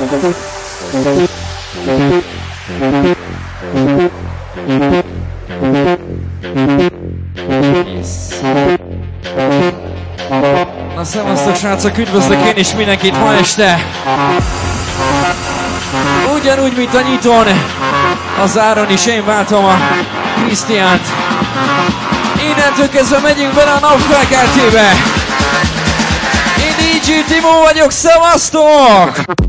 [0.00, 0.06] Na
[11.04, 13.86] szevasztok srácok, üdvözlök én is mindenkit ma este!
[16.34, 17.46] Ugyanúgy, mint a nyitón,
[18.42, 19.74] az áron is én váltom a
[20.44, 21.06] Krisztiánt.
[22.42, 24.92] Innentől kezdve megyünk bele a napfelkeltébe!
[26.58, 29.48] Én DJ Timo vagyok, szevasztok!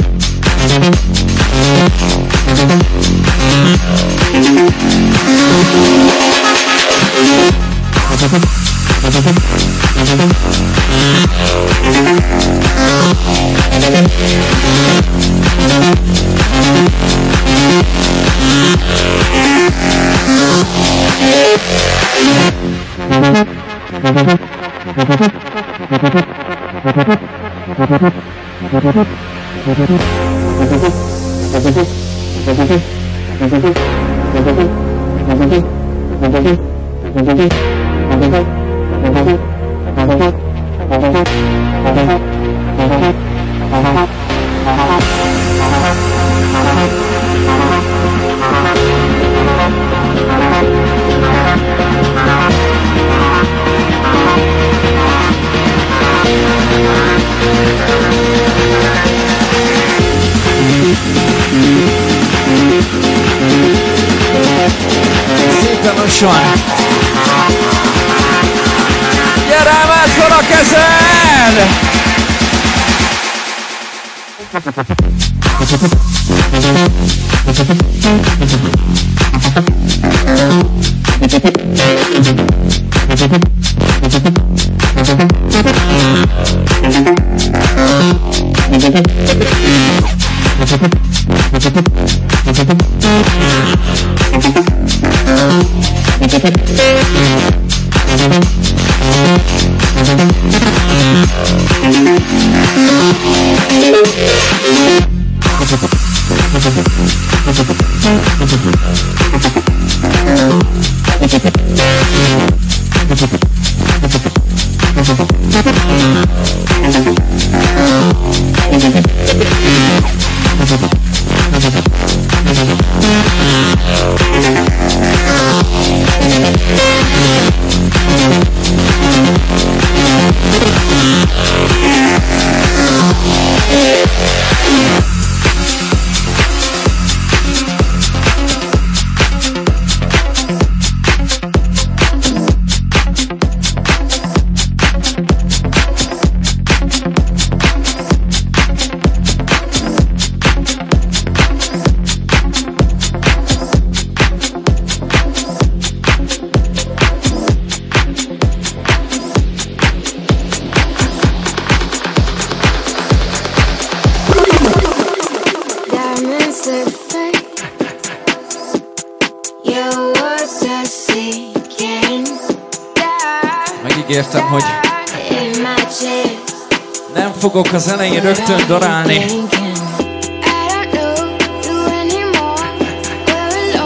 [178.01, 179.25] elején rögtön darálni.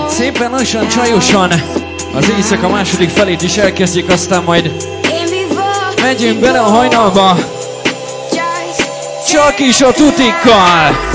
[0.09, 1.52] Szépen lassan, csajosan
[2.14, 4.72] az éjszaka második felét is elkezdjük, aztán majd
[6.02, 7.38] megyünk bele a hajnalba,
[9.31, 11.15] csak is a tutikkal!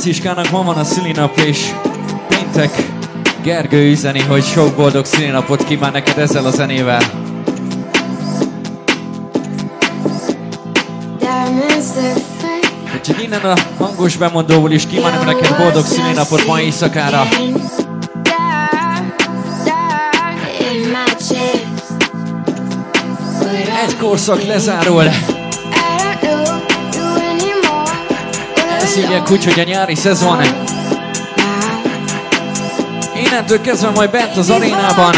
[0.00, 1.70] Franciskának ma van a szülinap, és
[2.28, 2.70] péntek
[3.42, 7.02] Gergő üzeni, hogy sok boldog szülinapot kíván neked ezzel a zenével.
[12.96, 17.28] Úgyhogy innen a hangos bemondóból is kívánom neked boldog szülinapot ma éjszakára.
[23.86, 25.04] Egy korszak lezárul.
[28.94, 30.42] Hívják úgy, hogy a nyári szezon.
[33.14, 35.14] Innentől kezdve majd bent az arénában.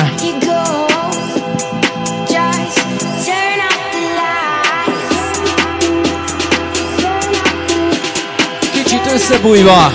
[8.73, 9.93] Kicsit összebújva.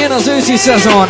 [0.00, 1.08] Jön az őszi szezon.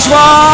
[0.00, 0.49] 我说。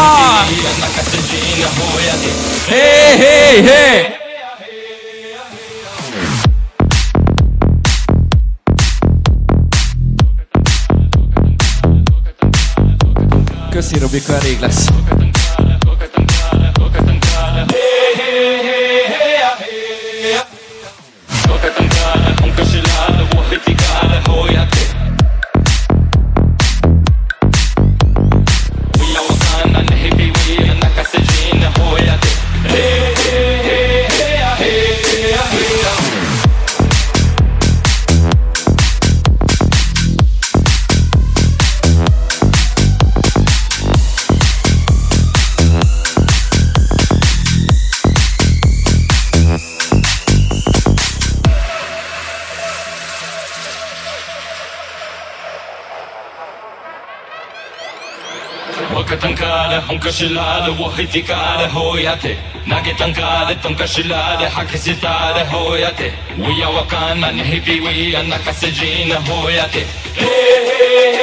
[60.97, 62.35] حيتي كاله هوياتي
[62.65, 69.85] ناقي تنقاله تنقشلاله حكي ستاله هوياتي ويا وكانا نهبي ويا نكسجين هوياتي
[70.17, 71.13] هي هي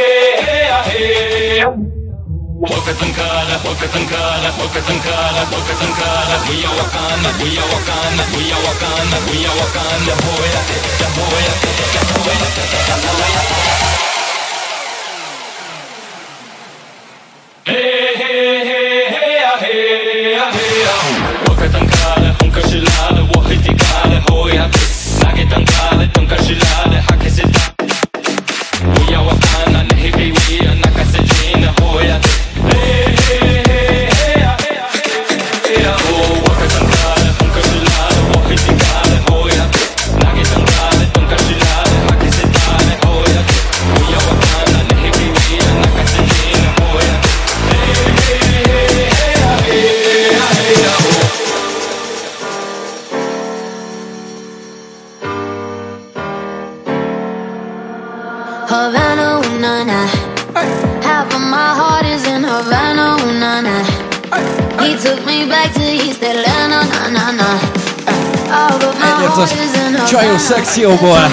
[0.49, 1.66] هي هي
[2.61, 10.78] وكتنكاله وكتنكاله وكتنكاله وكتنكاله ويا وكانا ويا وكانا ويا وكانا ويا وكانا هوياتي
[11.19, 11.71] هوياتي
[12.16, 12.62] هوياتي
[13.07, 13.94] هوياتي
[25.51, 25.74] tan
[70.45, 71.25] sexy oh boy.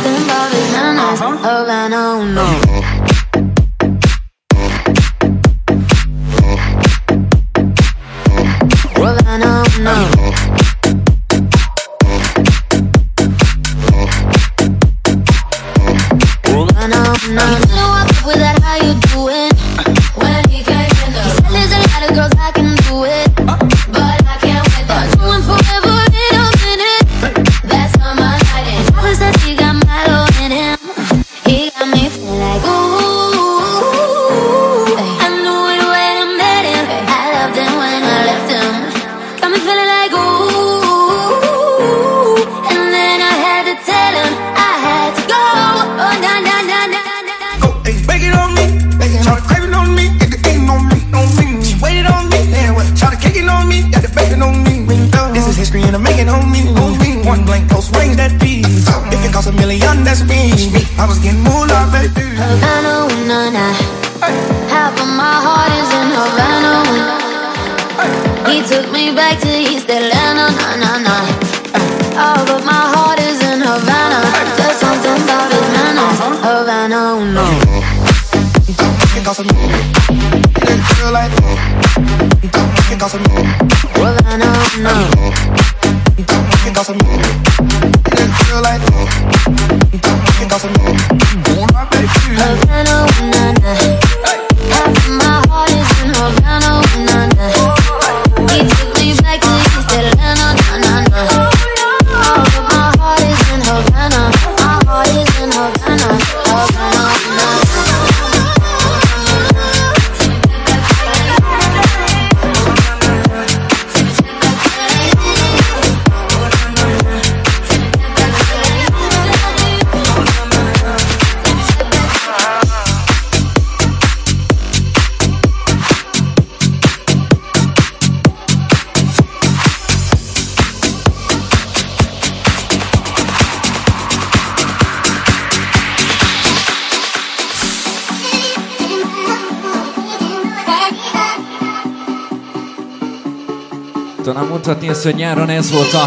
[144.91, 146.05] Ezt, hogy nyáron ez volt a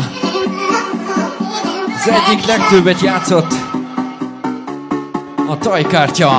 [1.95, 3.53] az egyik legtöbbet játszott
[5.49, 6.37] a tajkártya.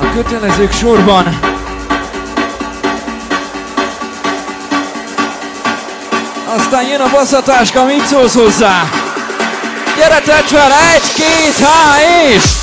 [0.00, 1.53] A kötelezők sorban
[6.56, 8.82] Aztán jön a baszatáska, mit szólsz hozzá?
[9.96, 11.96] Gyere, tedd fel, egy, két, há,
[12.32, 12.53] és...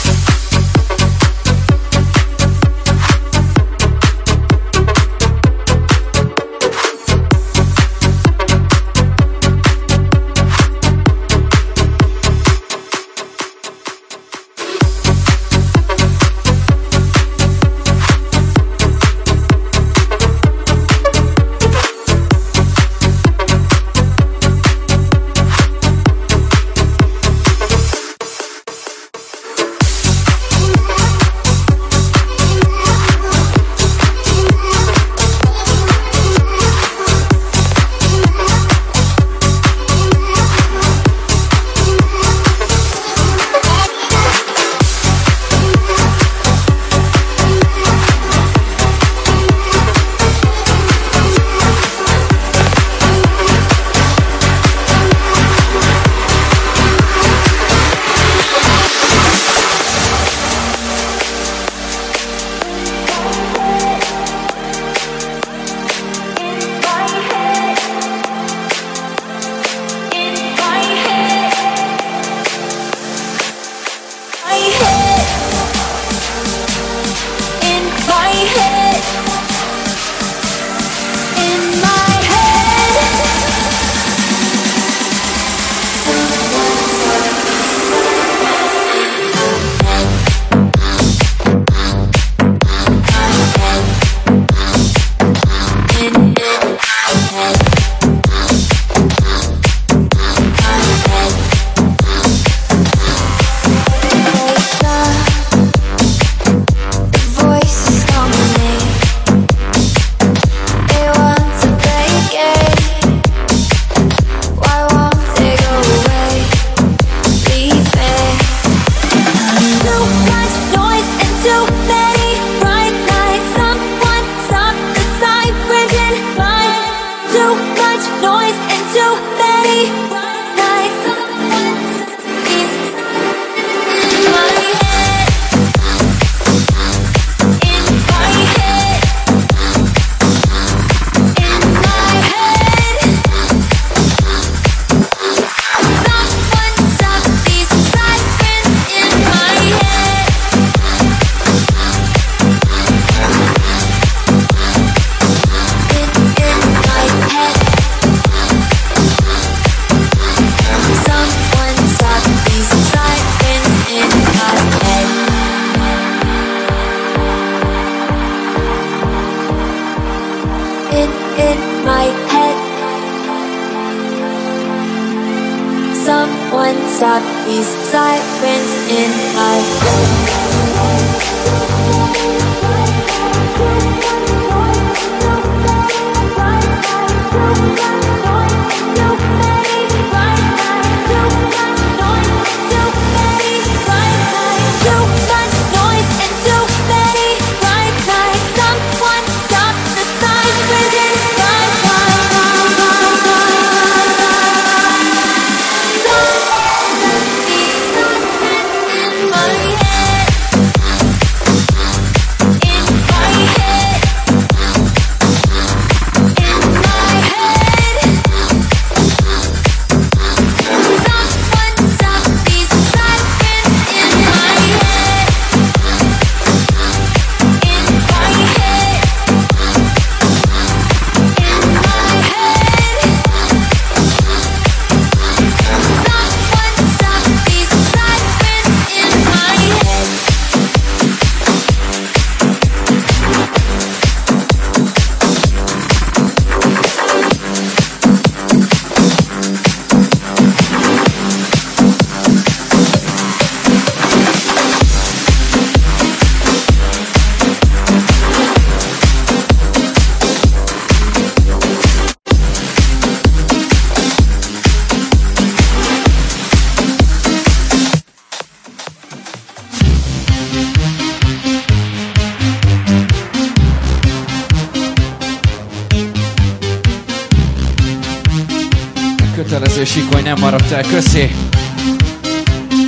[280.22, 281.36] Sikoly nem maradt el, köszi.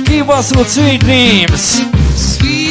[0.04, 1.60] Kibaszott Sweet Dreams!
[2.16, 2.63] Sweet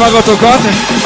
[0.00, 0.99] Magotogota?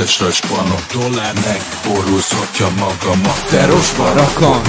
[0.00, 4.60] Az összes rajspanom Dollár megborulsz, hogyha magam Afterosba rakom.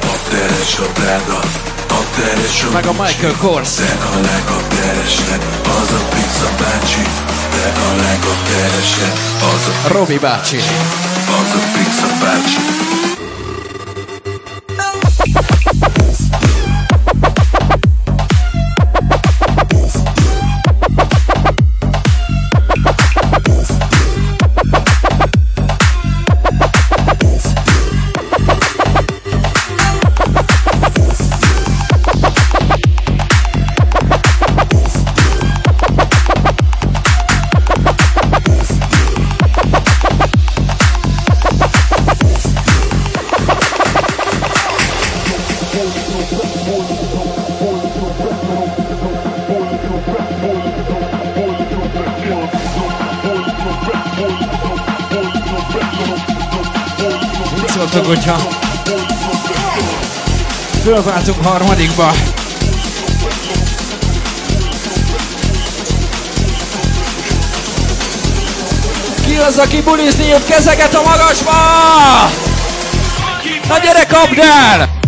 [0.00, 1.40] Afteres a Brada
[1.88, 2.92] Afteres a Meg a.
[2.92, 3.74] Michael Kors.
[3.74, 7.02] De a legafteresebb az a pizza bácsi
[7.50, 9.18] De a legafteresebb
[9.54, 10.56] az a Robi bácsi.
[11.26, 13.09] az a pizza bácsi
[61.10, 62.12] fölváltunk harmadikba?
[69.26, 71.52] Ki az, aki bulizni jött kezeket a magasba?
[73.68, 74.99] Na gyere, kapd el!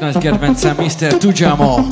[0.00, 1.18] Fitness Garment Mr.
[1.20, 1.86] Tujamo.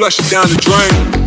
[0.00, 1.19] flush it down the drain.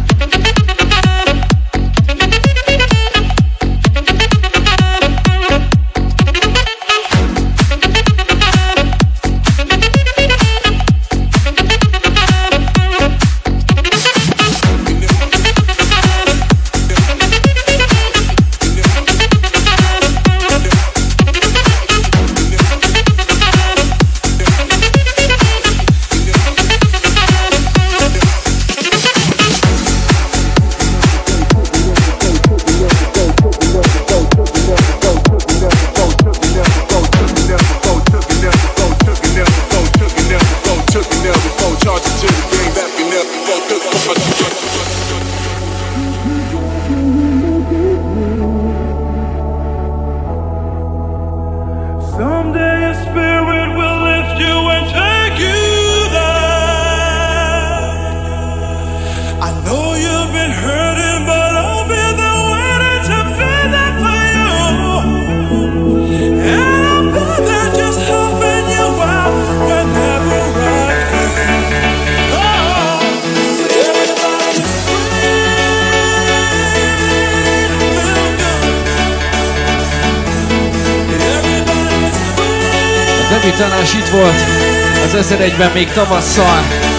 [85.94, 86.42] toma só.
[86.42, 86.94] Eh.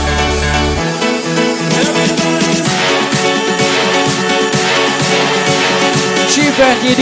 [6.28, 6.94] Ci prendi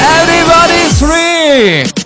[0.00, 1.97] Everybody's free!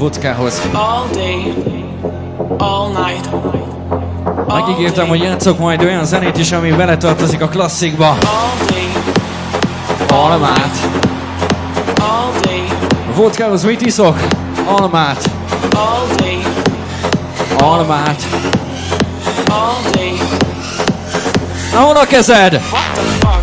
[0.00, 0.62] vodkához.
[4.46, 8.16] Megígértem, hogy játszok majd olyan zenét is, ami beletartozik a klasszikba.
[10.08, 10.88] Almát.
[13.14, 14.18] Vodkához mit iszok?
[14.66, 15.30] Almát.
[17.58, 18.22] Almát.
[21.72, 22.52] Na, hol a kezed?
[22.52, 23.39] What the fuck?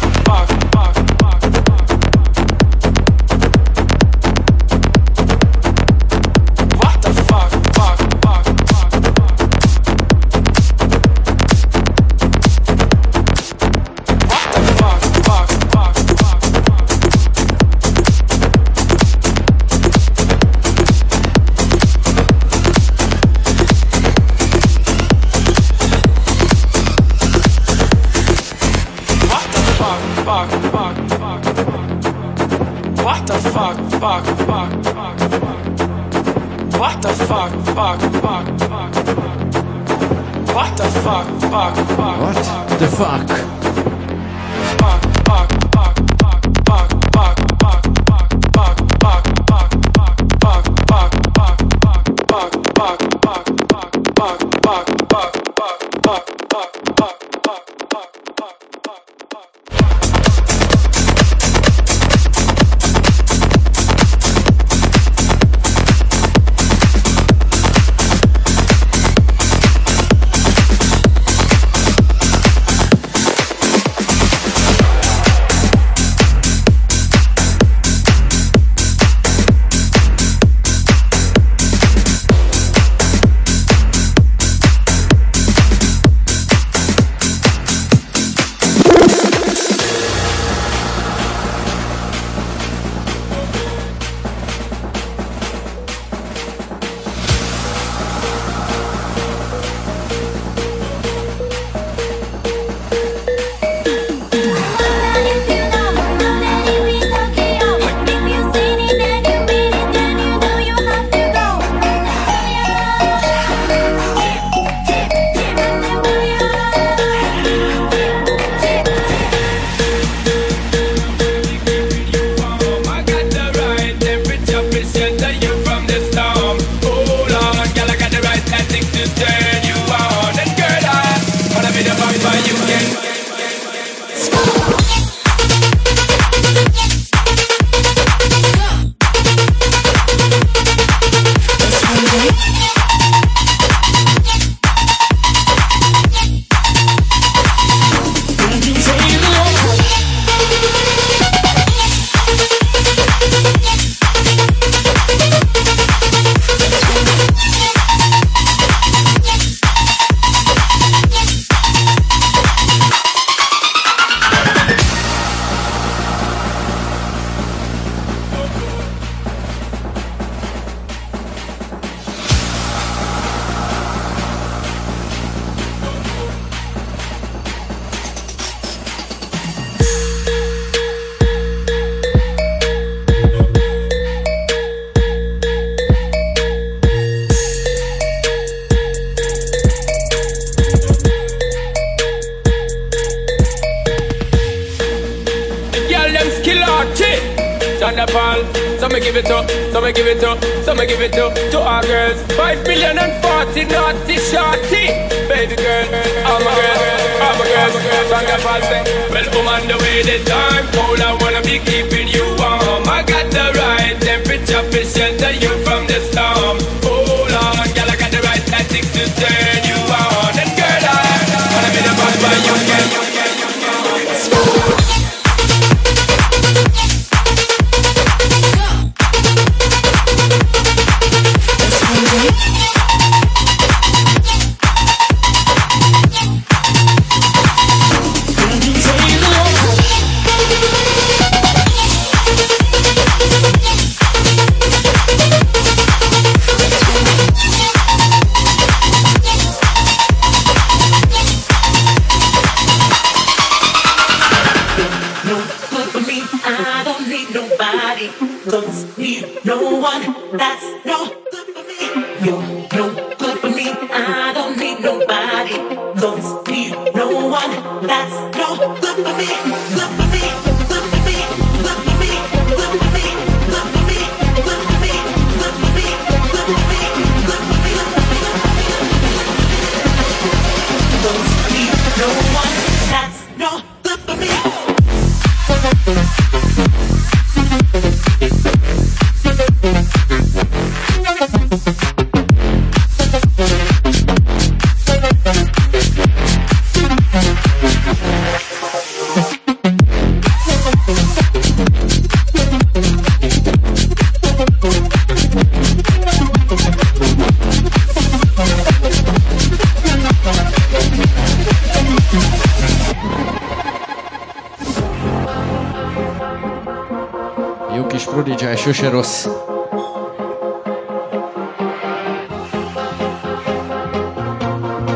[317.97, 319.27] kis Prodigy sose rossz.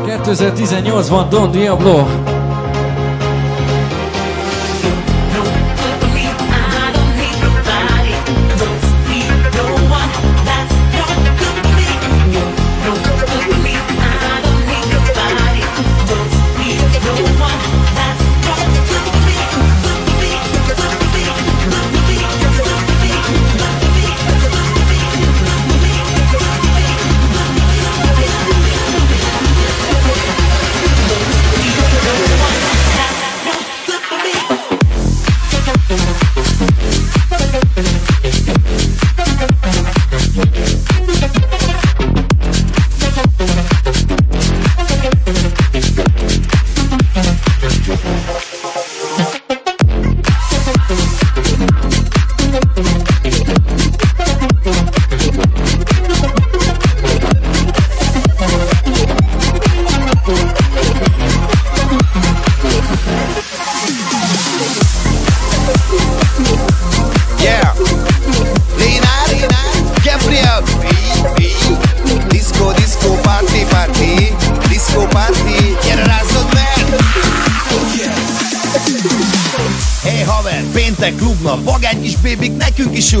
[0.06, 2.06] ...2018-ban Don Diablo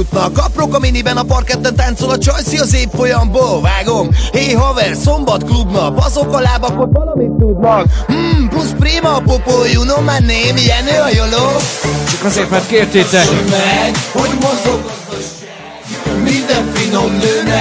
[0.02, 5.44] jutnak Aprok a miniben, a parketten táncol a csajszi az évfolyamból Vágom, hé haver, szombat
[5.44, 6.04] klubnap.
[6.04, 7.86] Azok a lábakot valamit tudnak.
[8.06, 11.50] Hmm, plusz prima a popoljú, no my name, Jenő a joló.
[12.10, 13.26] Csak azért, mert kértétek.
[13.50, 15.01] Meg, hogy mozog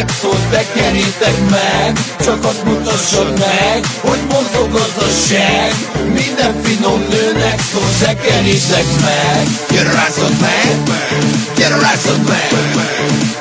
[0.02, 5.74] megszólt, tekeritek meg Csak azt mutassad meg, hogy mozog az a seg.
[6.06, 9.48] Minden finom nőnek szól, tekeritek meg.
[9.70, 10.78] Gyere rászod meg,
[11.56, 12.50] gyere rászod meg!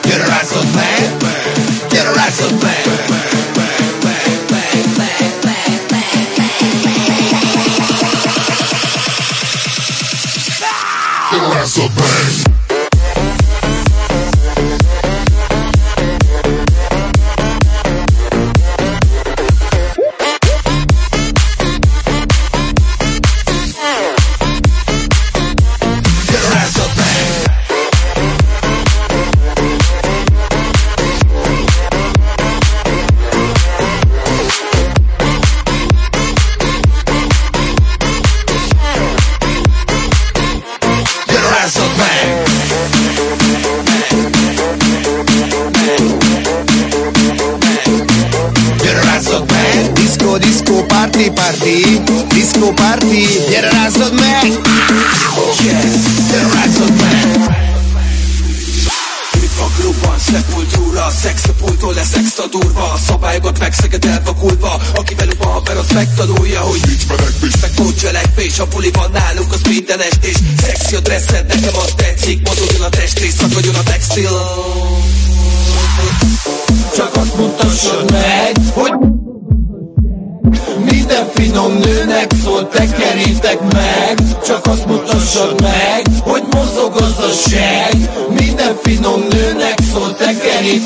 [0.02, 1.16] Gyere rászod meg,
[1.90, 2.82] gyere rászod meg!
[11.30, 12.49] Gyere rászod meg!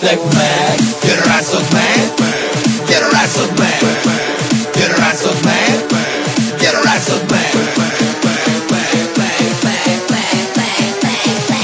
[0.05, 1.41] lesznek meg Gyere
[1.73, 2.23] meg
[2.87, 3.07] Gyere
[3.55, 3.79] meg
[4.75, 4.97] Gyere
[5.43, 5.83] meg
[6.59, 6.79] Gyere
[7.29, 7.53] meg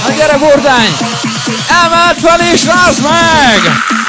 [0.02, 0.96] Ha gyere bordány!
[1.84, 3.99] Emelt fel és rázd meg!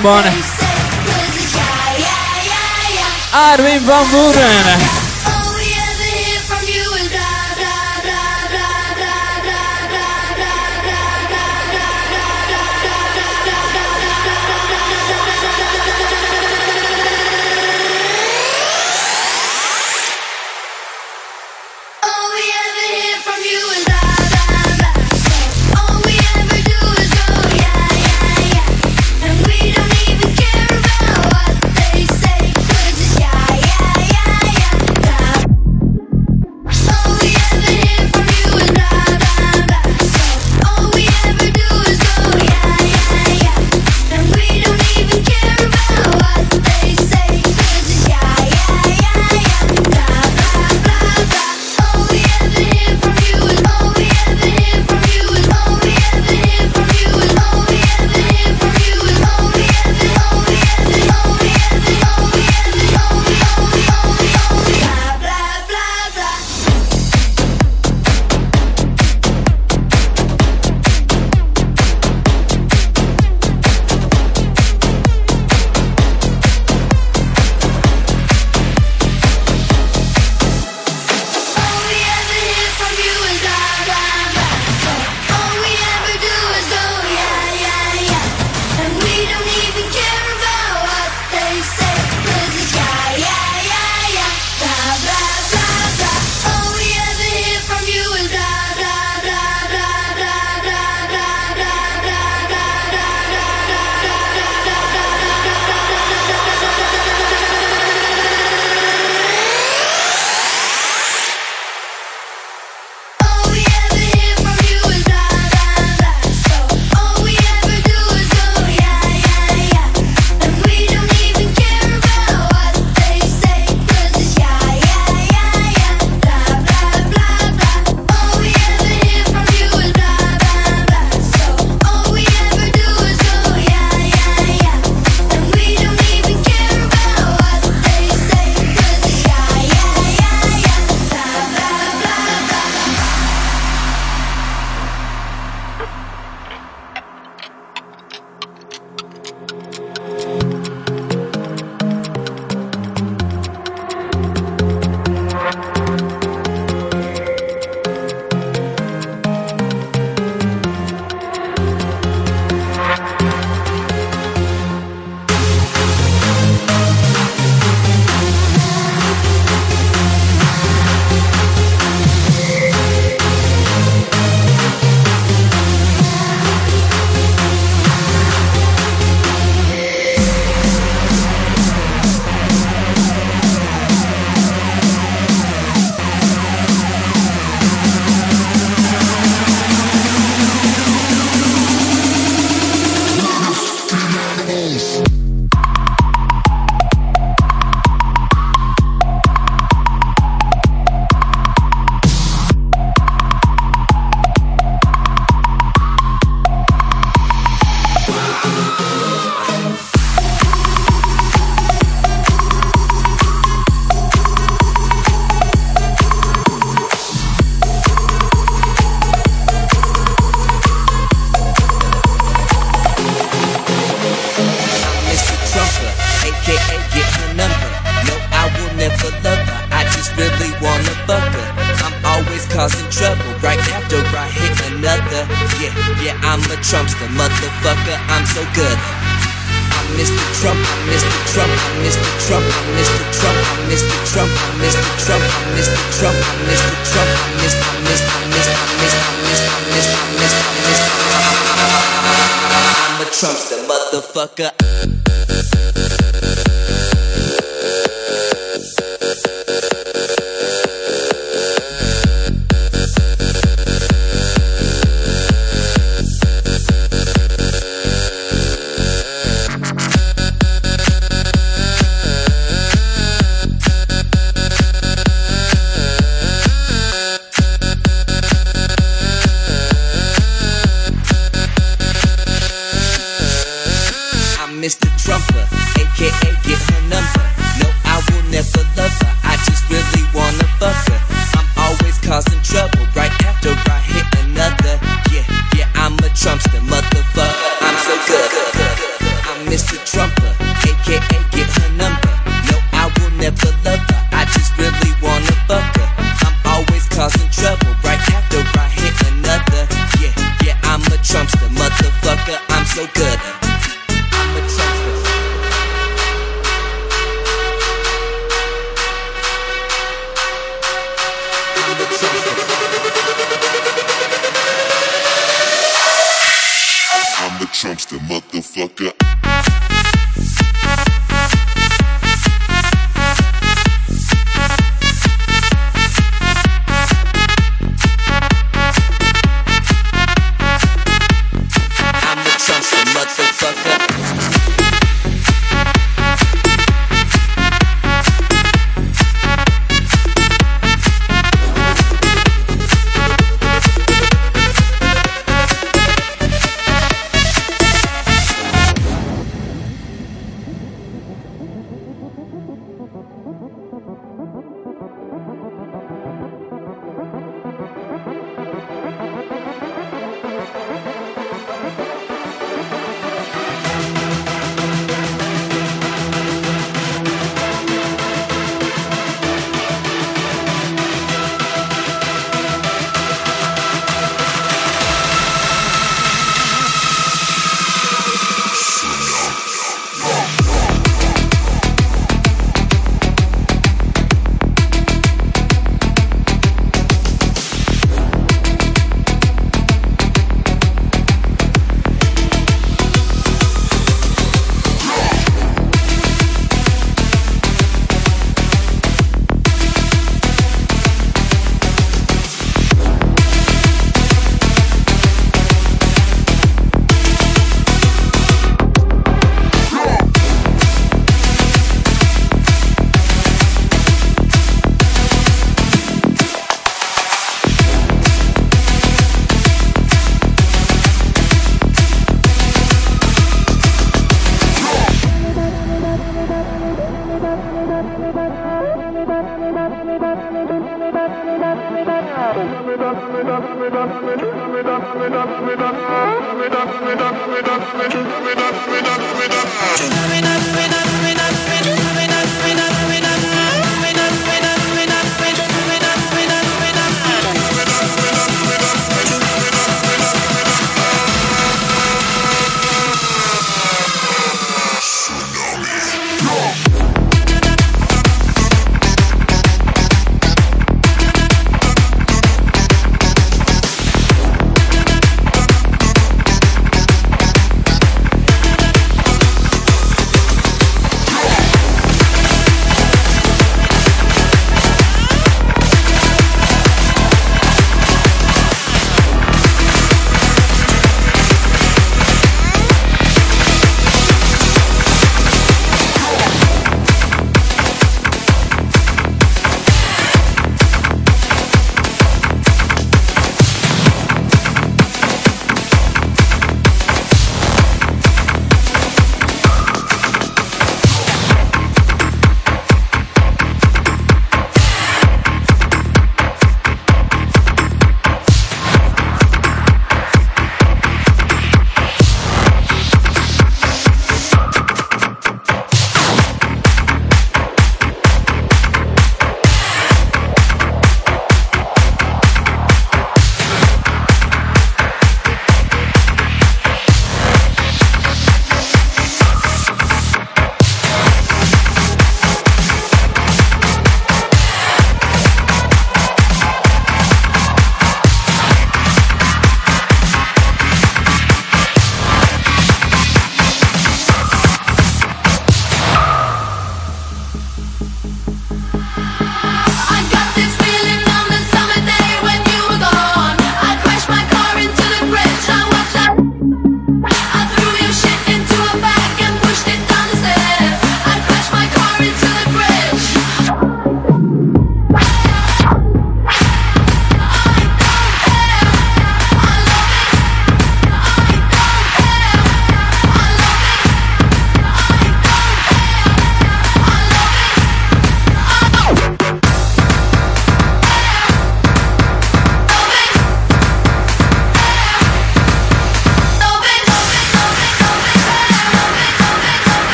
[0.00, 0.32] buone.
[3.32, 5.09] Armin Van Buren.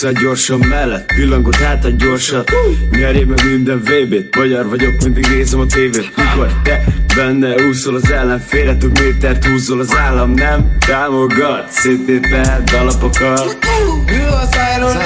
[0.00, 2.50] vissza gyorsan mellett Pillangot hát egy gyorsat.
[2.90, 6.16] Nyerj meg minden VB-t Magyar vagyok, mindig nézem a tévét.
[6.16, 13.56] Mikor te benne úszol az ellenfélre Több métert húzol az állam nem Támogat, szétéped alapokat
[14.08, 14.56] Ő az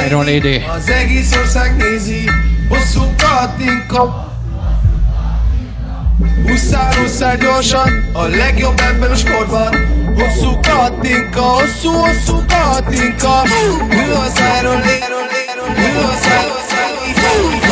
[0.06, 0.62] Iron Lady.
[0.76, 2.30] Az egész ország nézi.
[2.68, 4.30] Hosszú katinka.
[6.52, 9.74] Úszál, úszál gyorsan, a legjobb ebben a sportban.
[10.14, 13.42] Hosszú katinka, hosszú, hosszú katinka.
[13.90, 15.04] Ül az Iron Lady,
[15.76, 17.10] ül az Iron Lady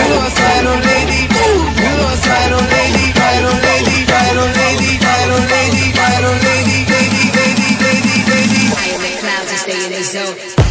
[0.07, 1.27] Ül az Iron Lady,
[1.89, 3.99] ül az Iron Lady Iron Lady,
[4.31, 8.63] Iron Lady, Iron Lady, Iron Lady Lady, Lady, Lady, Lady.
[8.73, 10.68] Fire lady, the clouds and lady, in the zone?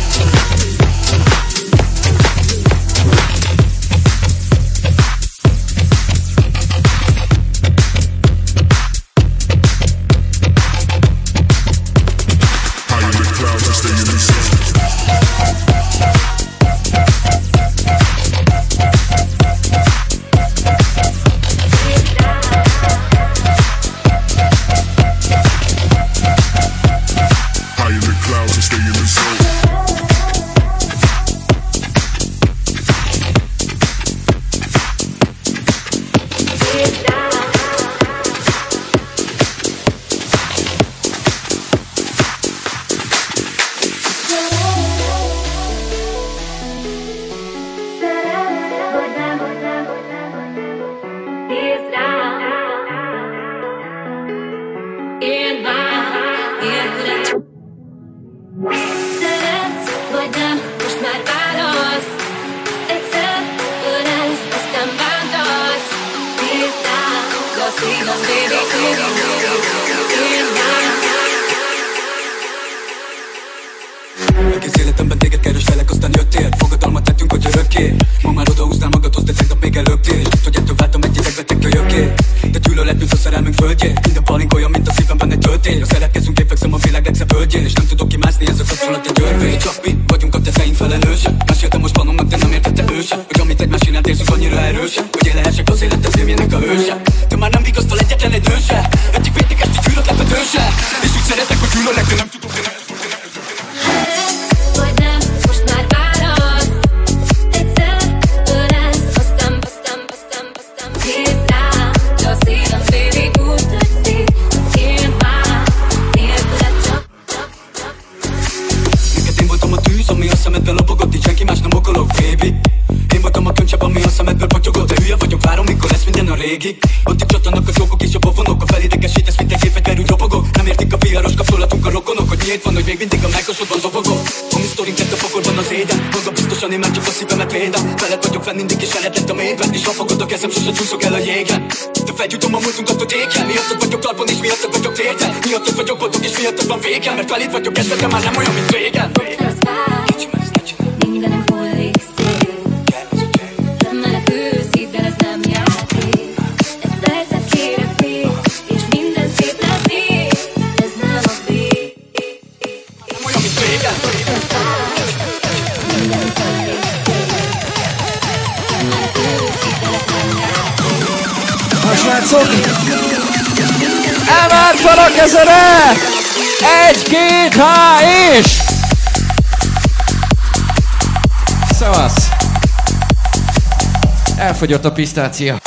[184.57, 185.66] Elfogyott a pisztácia.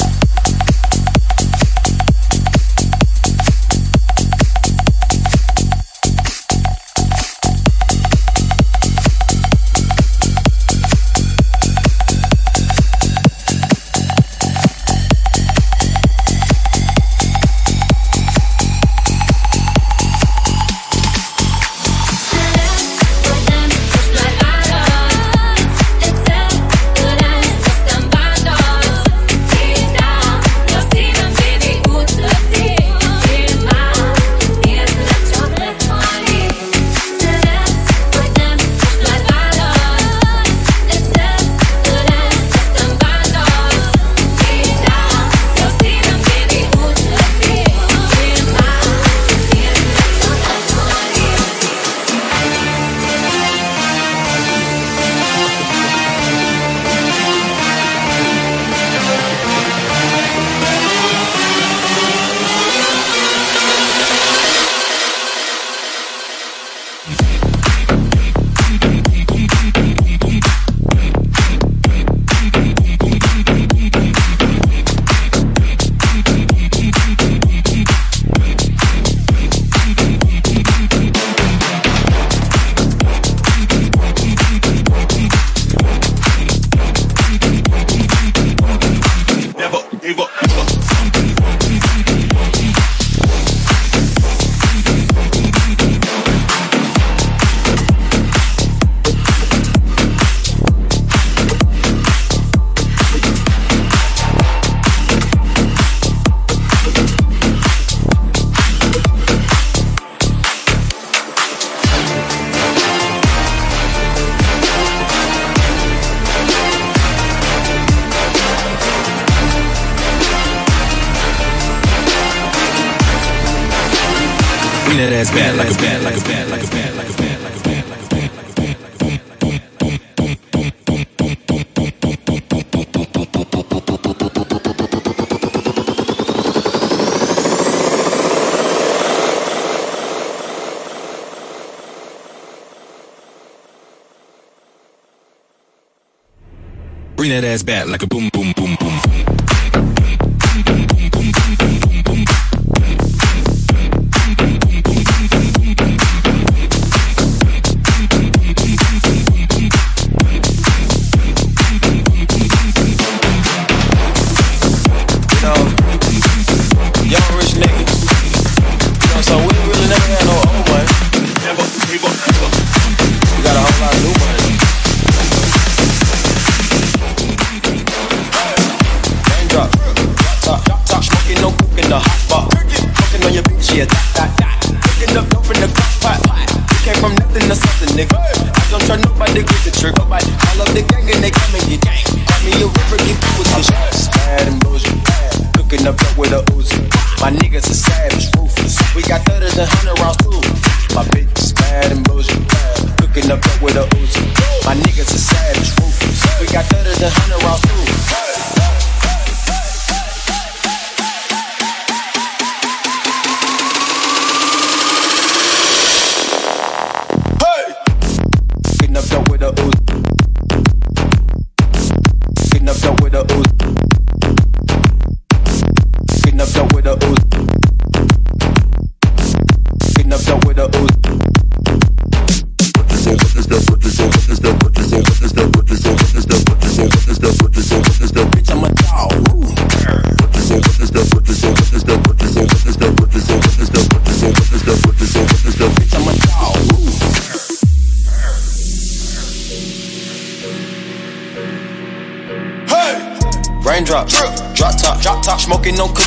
[147.40, 148.29] That ass back like a boom.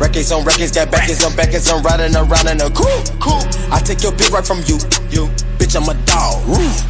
[0.00, 3.42] Records on records, got backers on backers, I'm riding around in a cool, cool.
[3.70, 4.78] I take your bitch right from you,
[5.10, 5.26] you.
[5.58, 6.46] Bitch, I'm a dog.
[6.46, 6.86] Roof.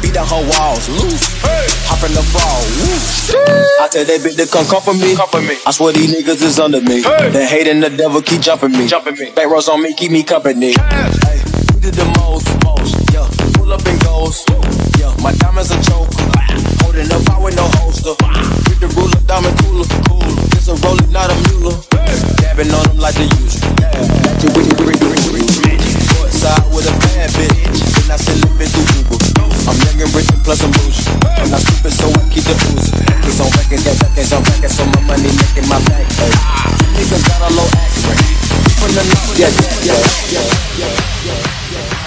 [0.00, 1.20] Beat down her walls, loose.
[1.84, 2.96] Hop in the fall, woo.
[3.84, 5.14] I tell that bitch to come comfort me.
[5.14, 5.56] Comfort me.
[5.66, 7.02] I swear these niggas is under me.
[7.02, 8.88] The hate and the devil keep jumping me.
[8.88, 9.32] Jumping me.
[9.32, 10.72] Back rows on me, keep me company.
[10.72, 11.25] Hey,
[35.66, 36.08] money making my bank.
[36.12, 36.30] Hey.
[36.30, 38.38] You niggas got a low act rate.
[38.78, 40.46] From the north, yeah, yeah, yeah, yeah,
[40.78, 41.34] yeah,
[41.72, 42.06] yeah.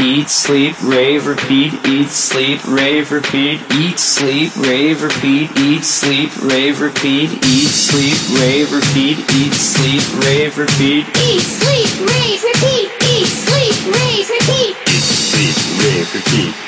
[0.00, 1.74] Eat, sleep, rave, repeat.
[1.86, 3.60] Eat, sleep, rave, repeat.
[3.72, 5.50] Eat, sleep, rave, repeat.
[5.58, 7.30] Eat, sleep, rave, repeat.
[7.44, 9.18] Eat, sleep, rave, repeat.
[9.34, 11.06] Eat, sleep, rave, repeat.
[11.18, 12.88] Eat, sleep, rave, repeat.
[13.04, 14.76] Eat, sleep, rave, repeat.
[14.88, 16.67] eat, Sleep, rave, repeat.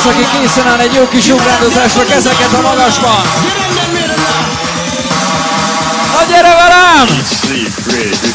[0.00, 3.22] Az, aki készen áll egy jó kis ugrándozásra, kezeket a magasban?
[6.12, 8.29] Na gyere velem!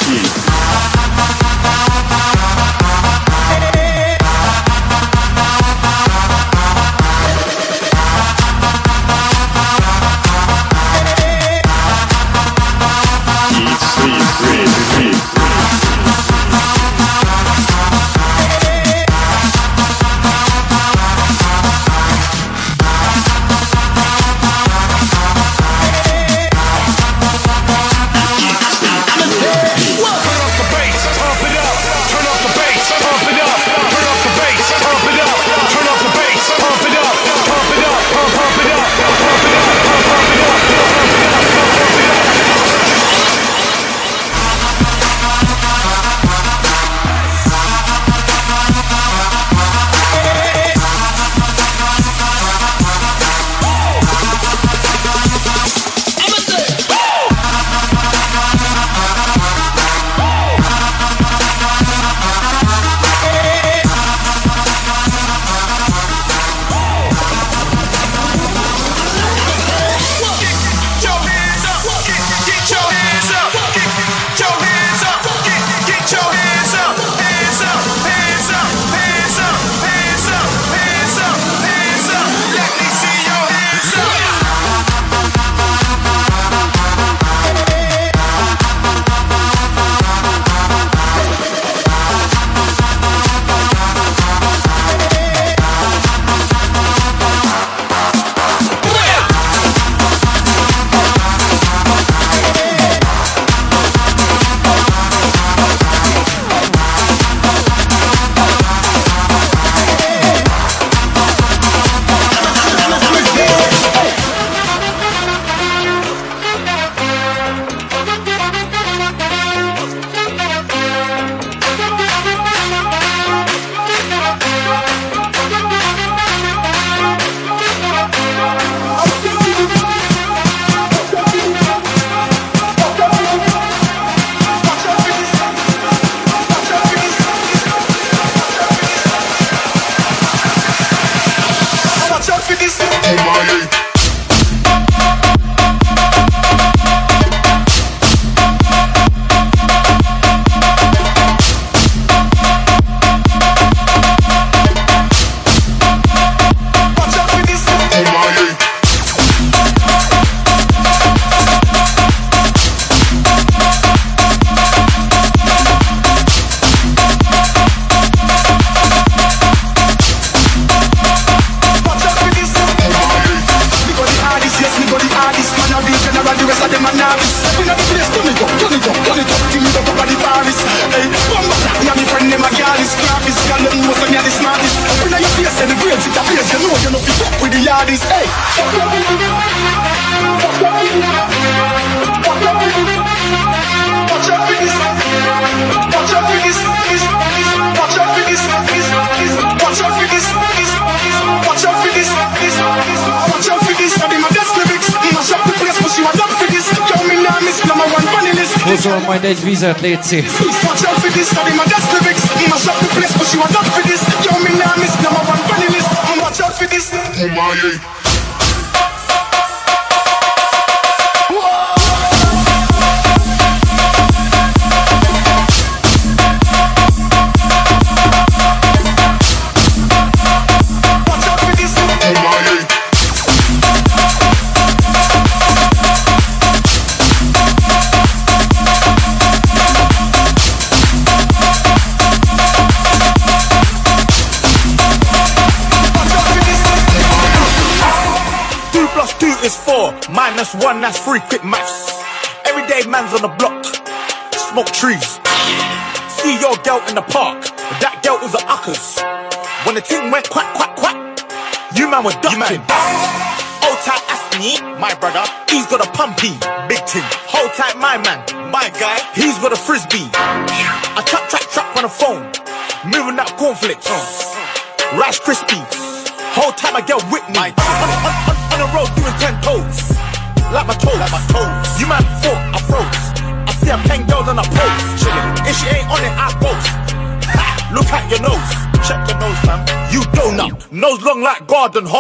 [209.66, 210.26] vezet, Léci.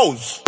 [0.06, 0.45] knows.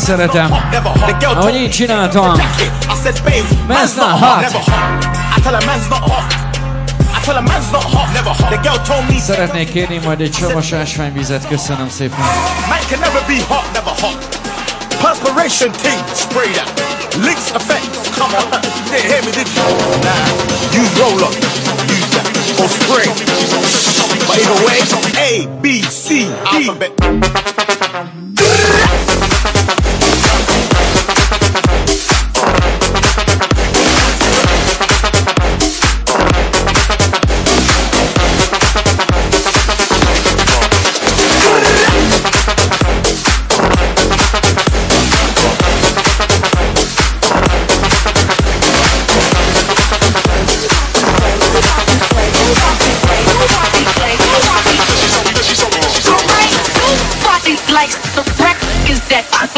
[0.00, 0.52] ezt szeretem.
[1.24, 2.40] Ahogy said, csináltam.
[3.66, 4.44] man's not hot.
[9.20, 12.18] Szeretnék kérni majd egy csomós ásványvizet, köszönöm szépen.
[15.02, 16.82] Perspiration team, spray that.
[17.22, 18.60] Links effect, come on.
[18.90, 19.64] They hear me, did you?
[20.04, 20.26] Nah,
[20.80, 21.30] use roller,
[21.88, 22.26] use that,
[22.60, 23.06] or spray.
[24.26, 24.78] But either way,
[25.16, 26.32] A, B, C, D.
[26.44, 26.90] Alphabet.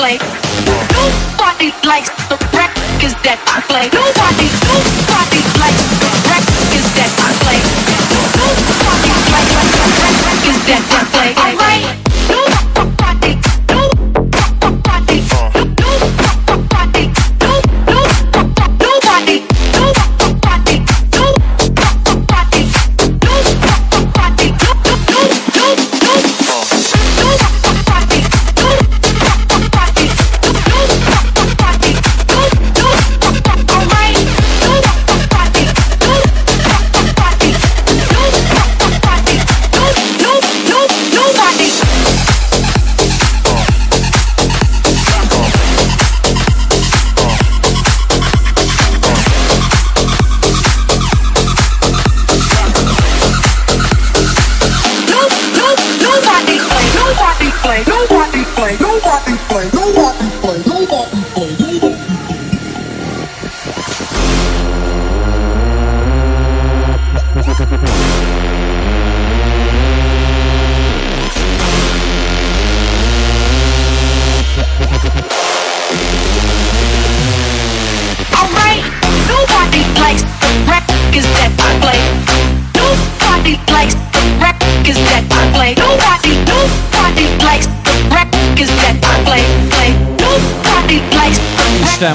[0.03, 0.19] play.
[0.99, 3.87] Nobody likes the records that I play.
[3.95, 7.61] Nobody, nobody likes the records that I play.
[8.11, 9.87] Nobody likes the
[10.27, 11.31] records that I play.
[11.39, 12.02] Alright.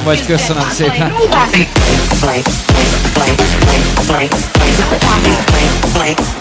[0.07, 1.13] Vagy, köszönöm szépen.
[5.03, 6.36] Omani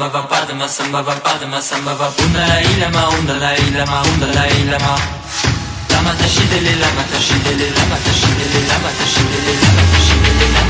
[0.00, 2.12] padma sambhava, padma sambhava, padma sambhava.
[2.24, 4.96] Undala ilama, undala ilama, undala ilama.
[5.90, 10.69] Lama tashidele, lama tashidele, lama tashidele, lama tashidele, lama tashidele, lama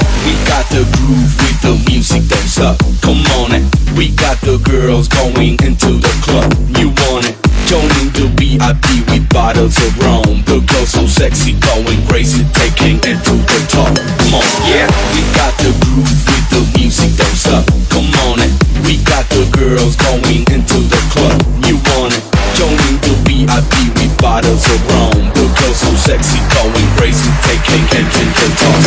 [0.25, 2.77] We got the groove with the music that's up.
[3.01, 3.65] Come on it.
[3.97, 6.53] We got the girls going into the club.
[6.77, 7.35] You want it?
[7.65, 10.43] Joining the VIP with bottles of rum.
[10.45, 13.95] The girls so sexy, going crazy, taking it to the top.
[13.97, 14.87] Come on, yeah.
[15.15, 17.65] We got the groove with the music that's up.
[17.89, 18.53] Come on it.
[18.85, 21.39] We got the girls going into the club.
[21.65, 22.23] You want it?
[22.59, 25.33] Joining the VIP with bottles of rum.
[25.33, 28.77] The girls so sexy, going crazy, taking the top.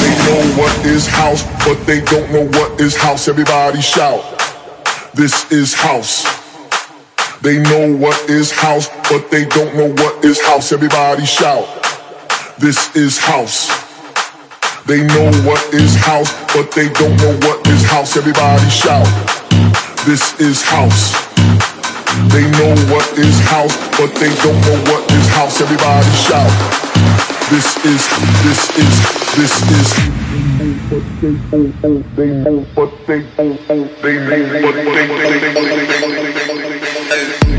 [0.00, 3.28] They know what is house, but they don't know what is house.
[3.28, 4.24] Everybody shout.
[5.12, 6.24] This is house.
[7.42, 10.72] They know what is house, but they don't know what is house.
[10.72, 11.68] Everybody shout.
[12.58, 13.68] This is house.
[14.86, 18.16] They know what is house, but they don't know what is house.
[18.16, 19.06] Everybody shout.
[20.06, 21.73] This is house.
[22.30, 25.60] They know what is house, but they don't know what is house.
[25.60, 26.50] Everybody shout.
[27.50, 28.06] This is,
[28.46, 28.92] this is,
[29.34, 29.90] this is.
[30.54, 31.66] They know what they know,
[32.14, 33.22] they know what they
[37.48, 37.53] they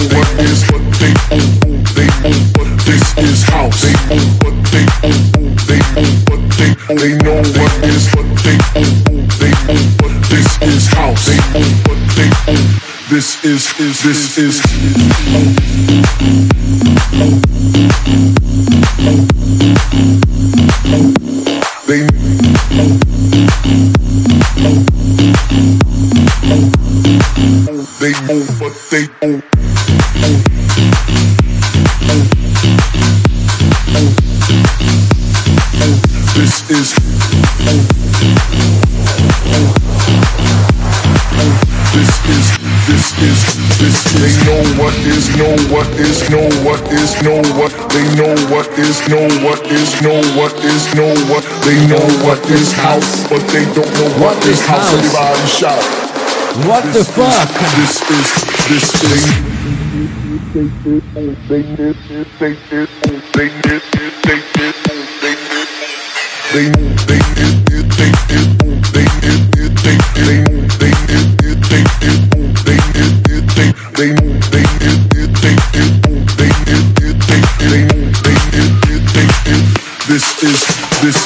[0.00, 3.82] What is what they they what this is house.
[3.82, 3.92] They
[4.40, 5.12] what they they
[6.24, 11.26] what they they know what is what they they what this is house.
[11.26, 11.36] They
[11.84, 12.30] what they
[13.10, 14.62] this is is this is
[28.00, 28.12] they
[28.90, 29.69] they they.
[44.20, 47.72] They know what is, know what is, know what is, know what.
[47.88, 51.44] They know what is, know what is, know what is, know what.
[51.64, 54.92] They know what is house, but they don't know what is house.
[54.92, 55.80] Everybody shout.
[56.68, 57.48] What the fuck?
[57.80, 58.28] This is
[58.68, 59.24] this is.
[60.52, 61.96] They did, they did, they did,
[62.38, 62.88] they did,
[63.32, 63.82] they did, they did.
[66.52, 66.68] They,
[67.08, 68.50] they did, they did,
[68.92, 70.59] they did, they did, they did.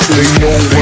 [0.06, 0.73] The know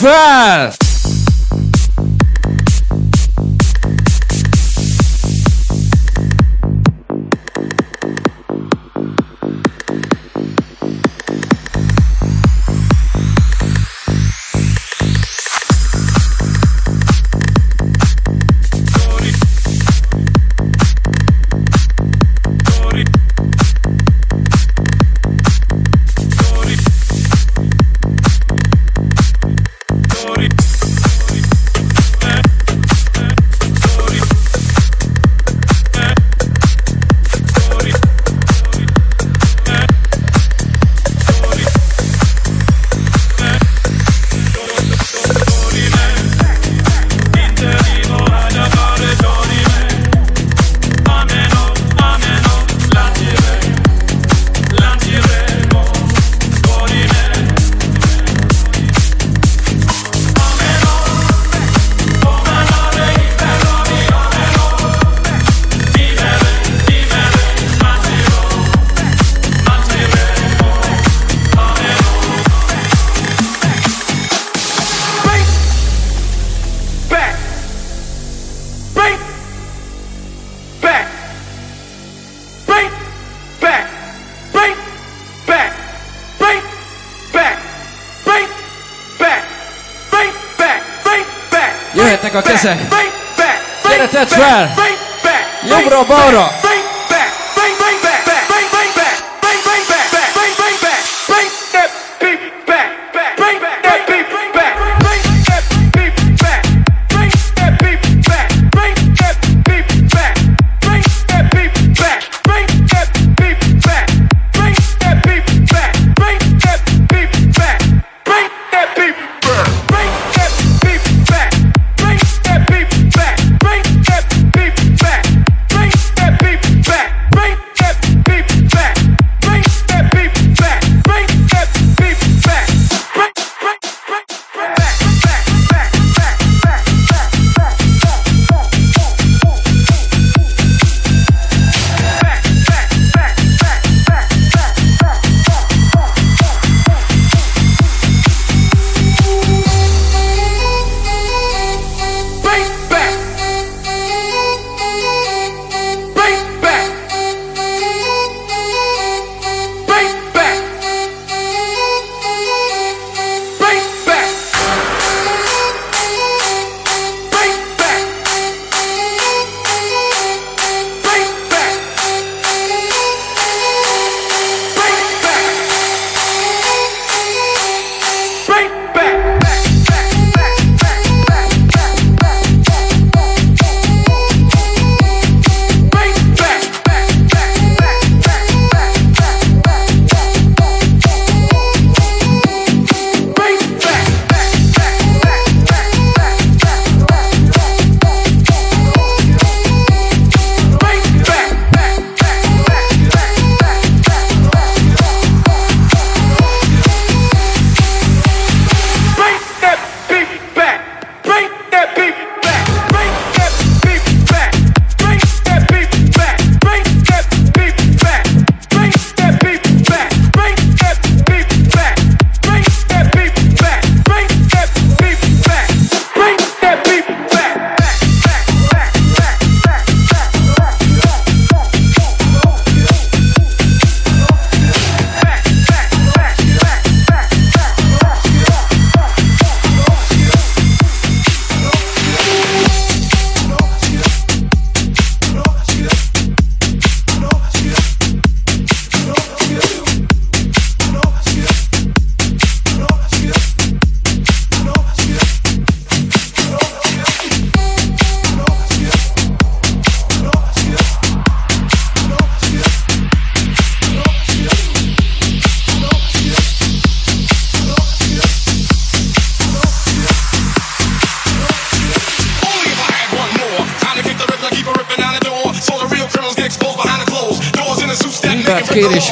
[0.00, 0.75] het.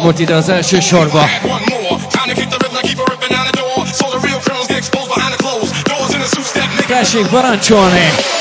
[0.04, 1.28] Volt ide az első sorba.
[6.86, 8.33] Tessék parancsolni!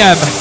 [0.00, 0.37] a.m.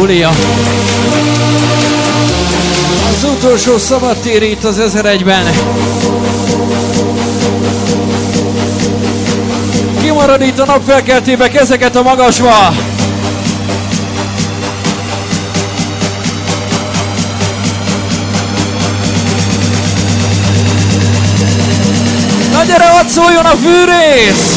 [0.00, 0.30] bulia.
[3.12, 5.44] Az utolsó szabadtér itt az 1001-ben.
[10.02, 12.74] Kimarad itt a napfelkeltébe kezeket a magasba.
[22.52, 24.50] Na gyere, hadd szóljon a fűrész!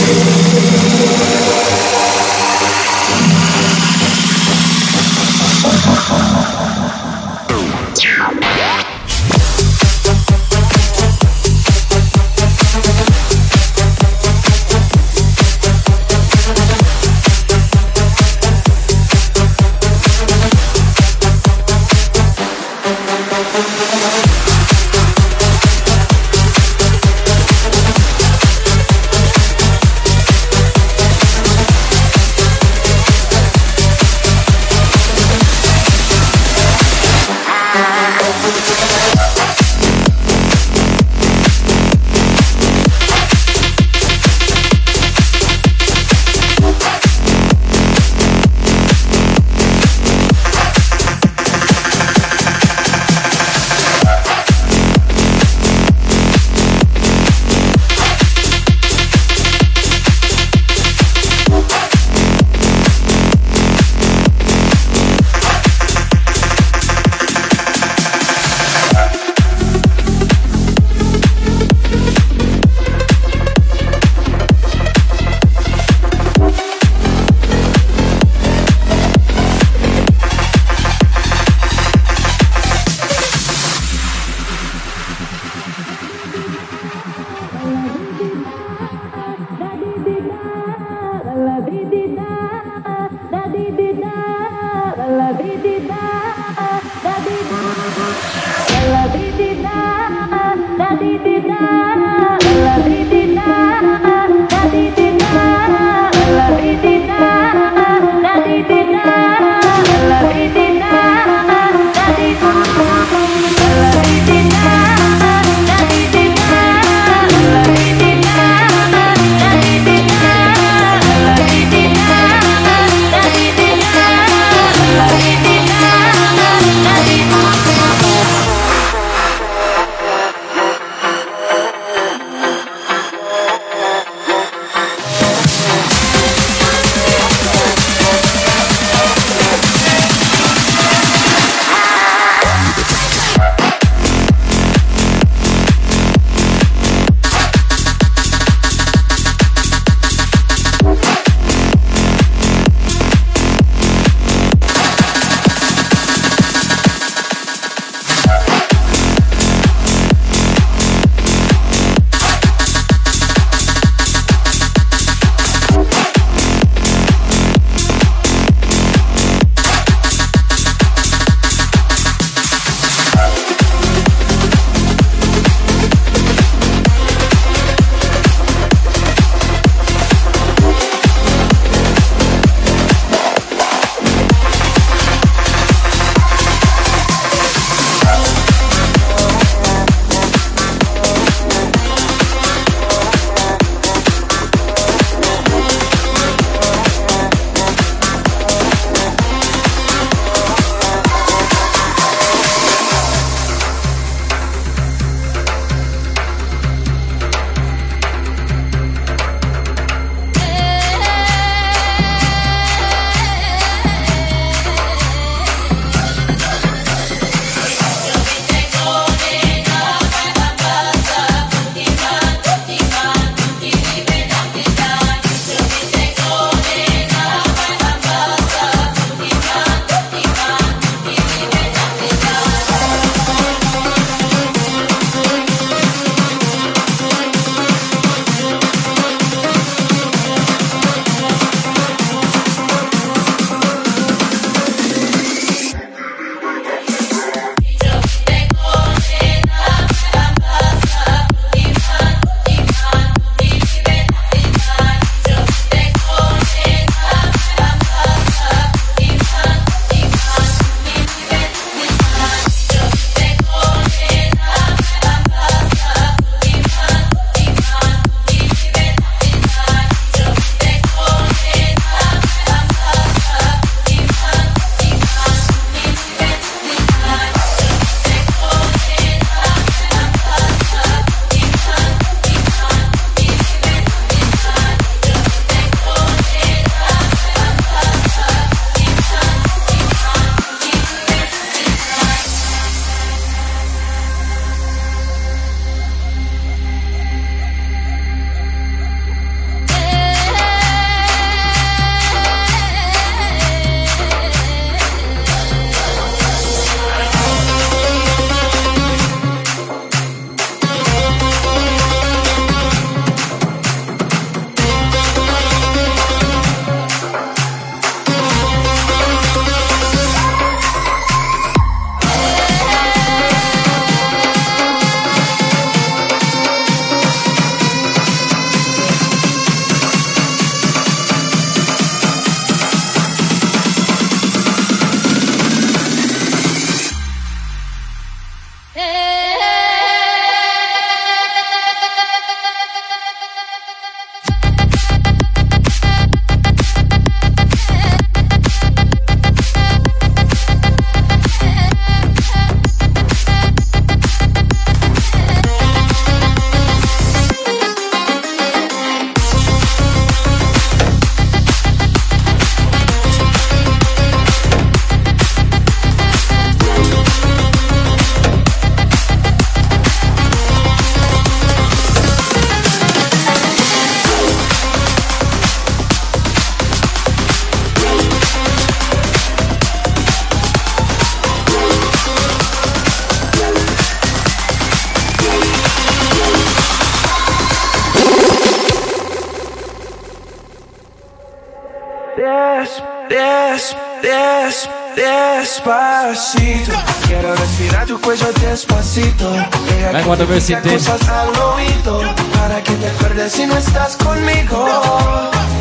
[400.46, 400.78] Que Megmondom te diga őszintén.
[400.78, 401.96] cosas al oído
[402.38, 404.60] para que te acuerdes si no estás conmigo.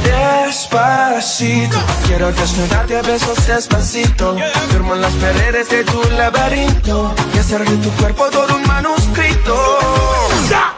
[0.04, 1.78] Despacito.
[2.06, 4.36] Quiero desnudarte a besos despacito.
[4.70, 9.54] Firmo en las paredes de tu laberinto y hacer de tu cuerpo todo un manuscrito.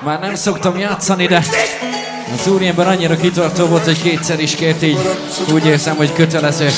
[0.04, 1.42] Már nem szoktam játszani, de
[2.34, 4.98] az úriember annyira kitartó volt, hogy kétszer is kért így.
[5.52, 6.68] Úgy érzem, hogy kötelező.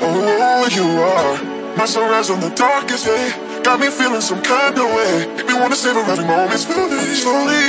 [0.00, 1.36] Oh,
[1.76, 3.45] my sunrise on the darkest day.
[3.66, 5.26] Got me feeling some kind of way.
[5.34, 7.66] Make me wanna savor every moment slowly, slowly.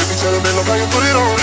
[0.00, 1.36] Let me tell you, man, love how you put it on.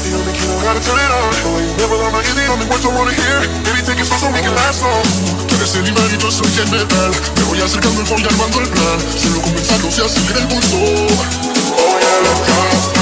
[0.00, 1.28] The only key know how to turn it on.
[1.44, 3.44] The way you never lie, is the only words I wanna hear.
[3.68, 5.04] Baby, take it slow so we can last long.
[5.44, 7.12] Tú eres el imán y yo soy el metal.
[7.36, 8.98] Me voy acercando y voy armando el plan.
[9.12, 10.76] Solo comenzando se acelera el pulso.
[10.80, 12.93] Oh, yeah, let's go.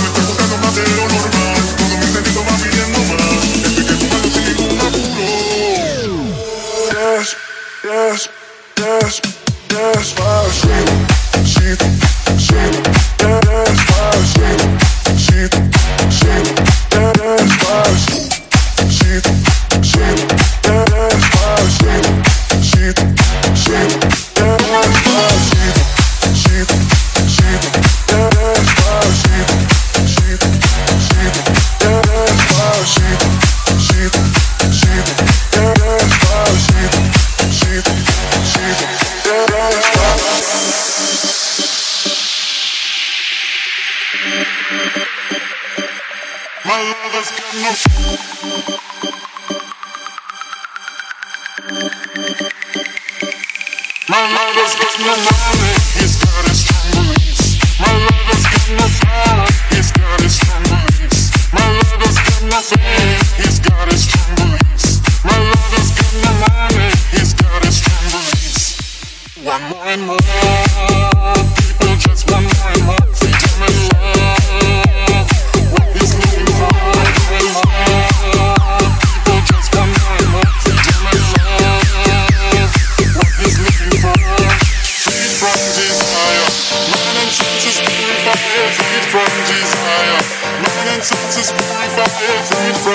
[89.13, 90.23] From desire,
[90.65, 92.92] mind and senses purified, freed from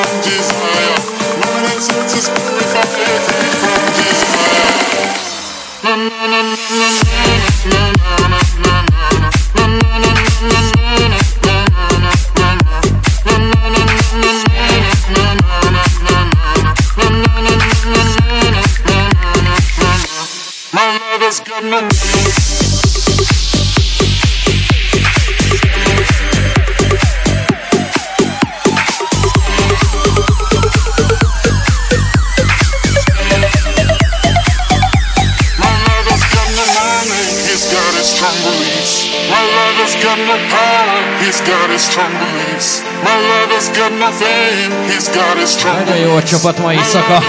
[45.86, 47.24] Nagyon jó a csapat mai éjszaka.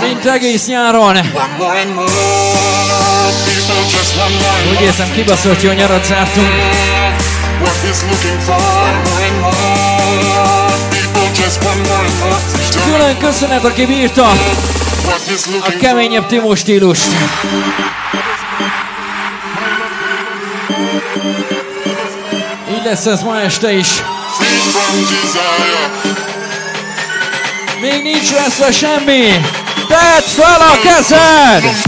[0.00, 1.16] Mint egész nyáron.
[4.70, 6.48] Úgy érzem, kibaszott jó nyarat zártunk.
[12.84, 14.30] Külön köszönet, aki bírta
[15.60, 17.06] a keményebb Timó stílust.
[22.70, 24.02] Így lesz ez ma este is
[24.46, 25.90] free from desire.
[27.80, 29.40] Még nincs veszve semmi.
[29.88, 31.85] Tedd fel a kezed!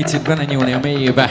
[0.00, 1.28] 一起跟着牛牛没一起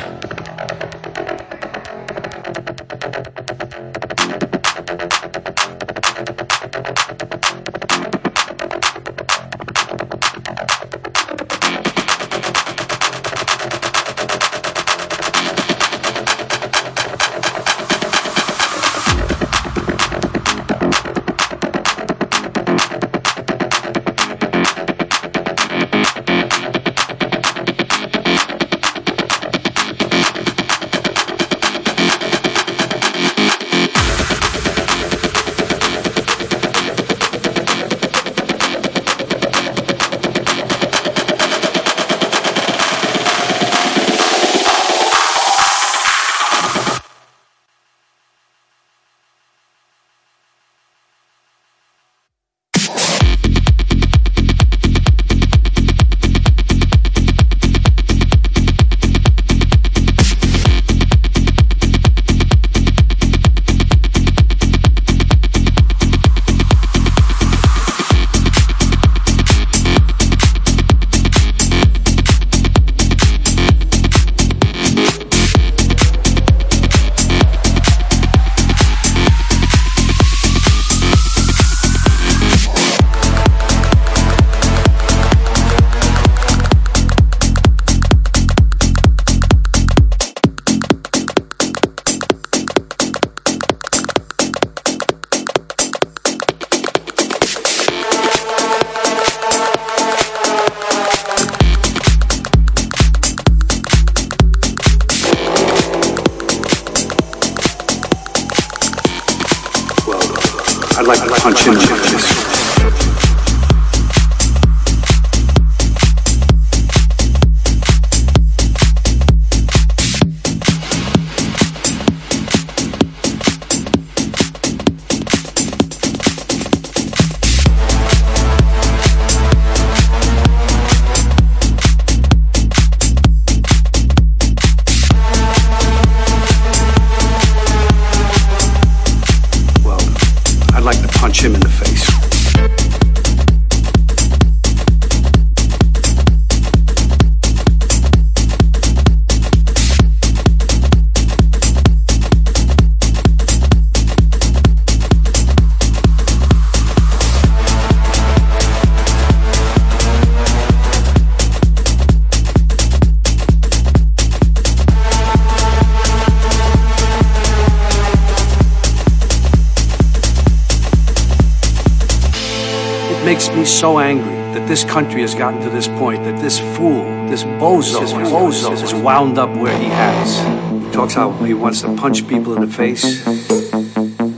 [173.80, 178.02] so angry that this country has gotten to this point, that this fool, this bozo,
[178.02, 180.40] this bozo is wound up where he has.
[180.84, 183.26] He talks how he wants to punch people in the face.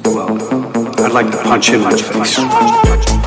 [0.05, 0.31] Well,
[1.03, 3.20] I'd like to punch him in the face.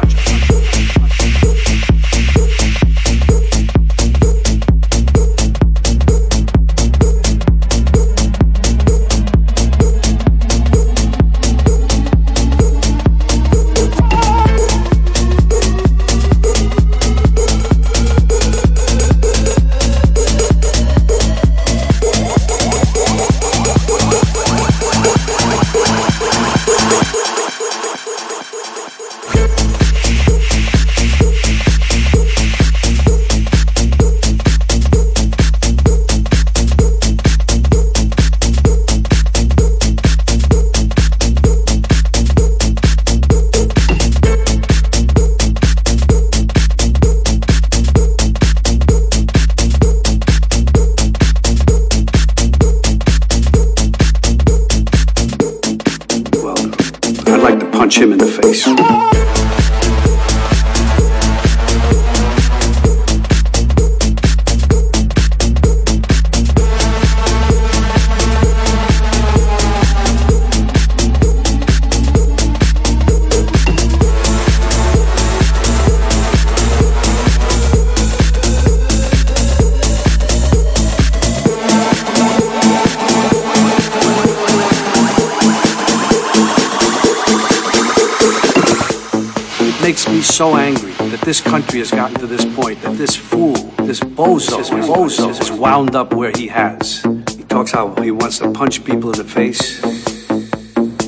[91.75, 95.97] Country has gotten to this point, that this fool, this bozo, this bozo is wound
[95.97, 97.03] up where he has.
[97.37, 99.83] He talks how he wants to punch people in the face.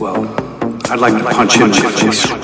[0.00, 0.24] Well,
[0.90, 2.35] I'd like to punch him in the face.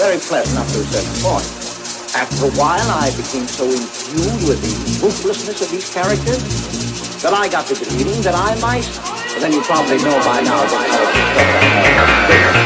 [0.00, 1.44] very pleasant up to a certain point.
[2.16, 6.40] After a while, I became so imbued with the ruthlessness of these characters
[7.20, 8.88] that I got to believing that I might.
[8.96, 10.64] But then you probably know by now.
[10.72, 12.59] By now.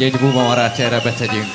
[0.00, 1.46] Hogy egy bubamarát erre betegyünk.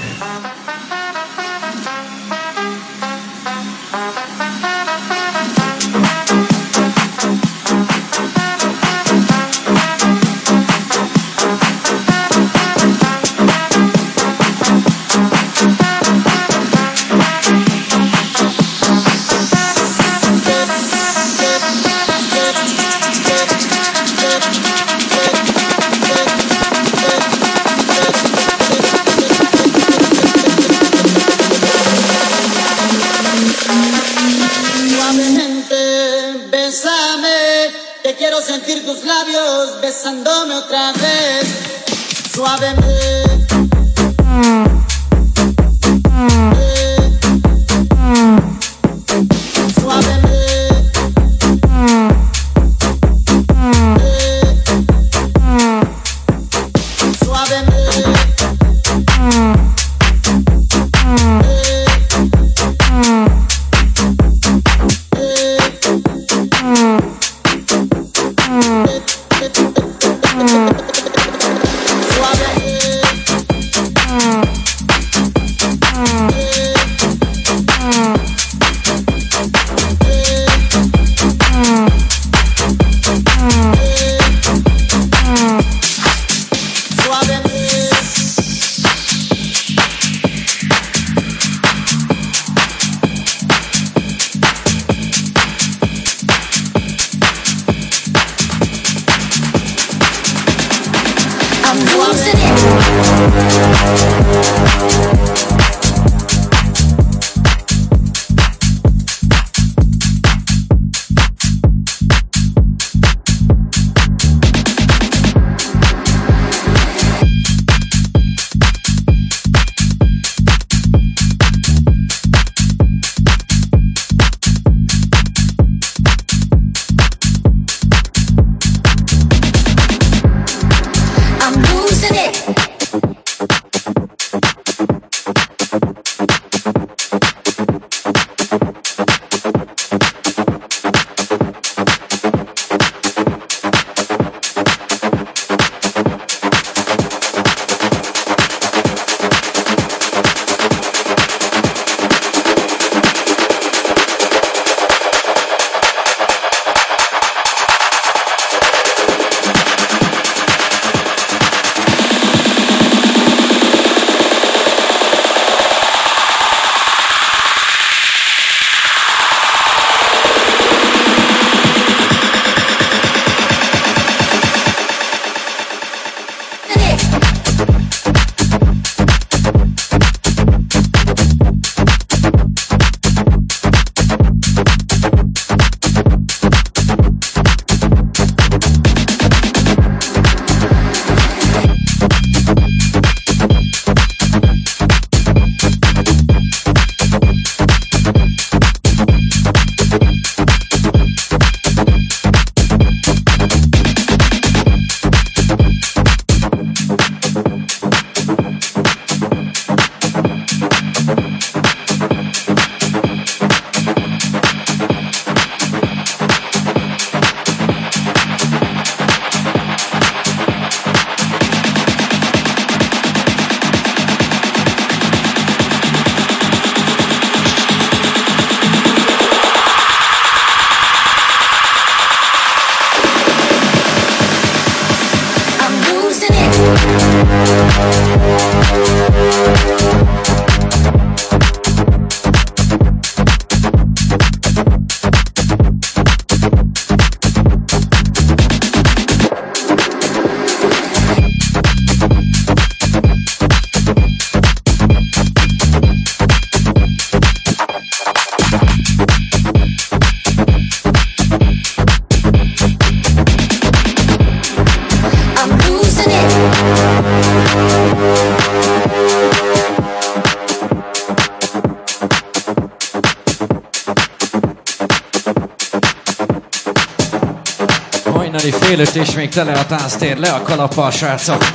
[278.80, 281.45] Öt és még tele a tánctér, le a kalappal, srácok.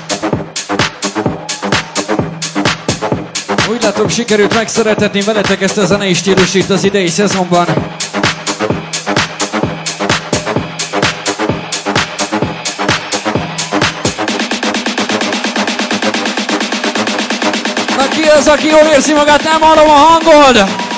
[3.70, 7.66] Úgy látom, sikerült megszeretetni veletek ezt a zenei stílus itt az idei szezonban.
[17.96, 20.89] Na ki az, aki jól érzi magát, nem hallom a hangod?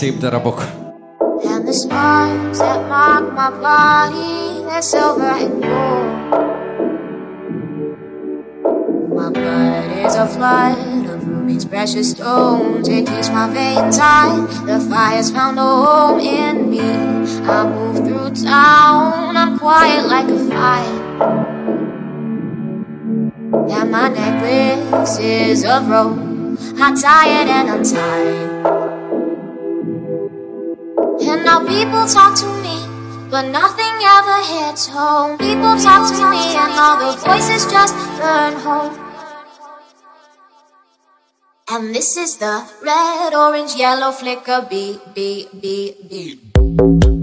[0.00, 0.59] saved the Rabakh
[42.40, 47.19] the red, orange, yellow flicker, beep, beep, beep, beep.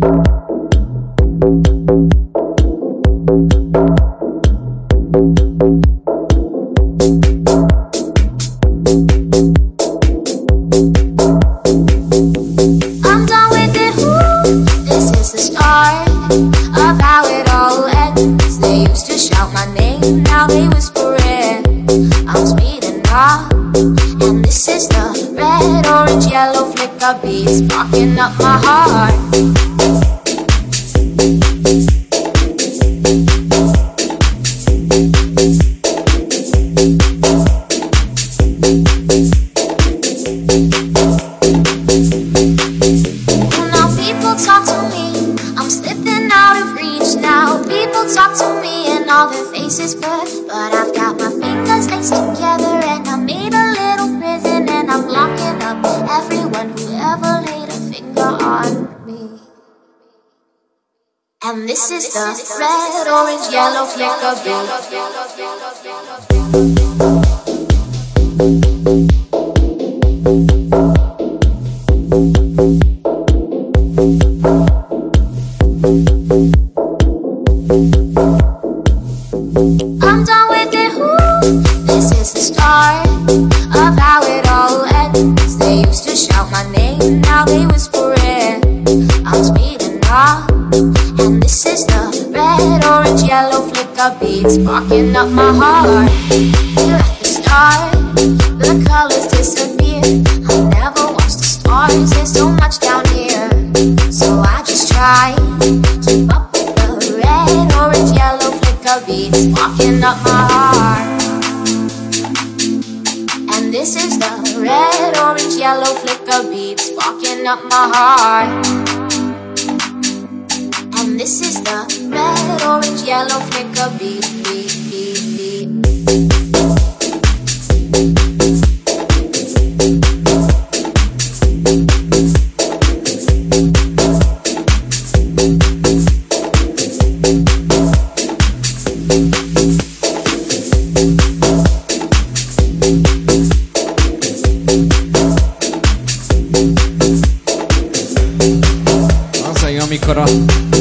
[150.08, 150.24] ekkora.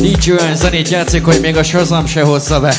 [0.00, 2.74] Nincs olyan zenét játszik, hogy még a Shazam se hozza be.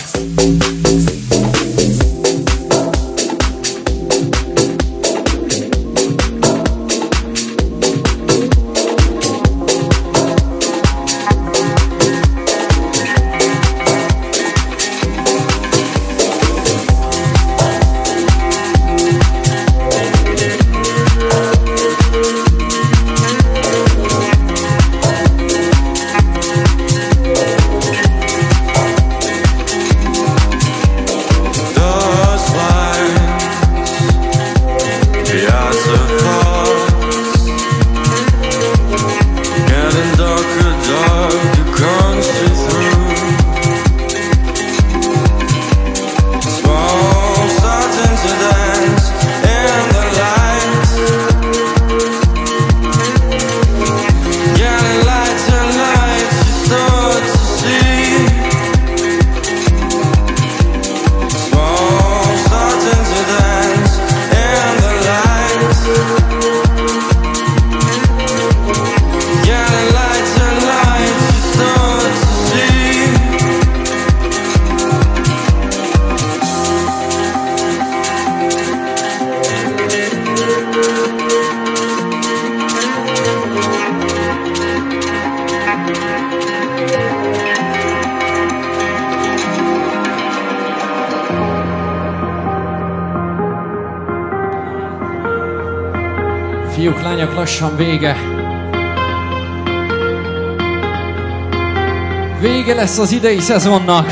[102.98, 104.08] Lesz az idei szezonnak.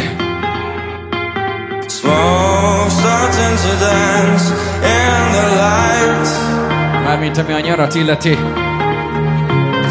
[7.03, 8.29] Mármint ami a nyarat illeti.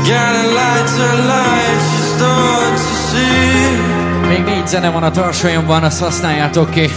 [0.05, 4.29] Getting lighter, light, you start to see.
[4.29, 6.91] Még négy zene van a tarsolyomban, azt használjátok ki.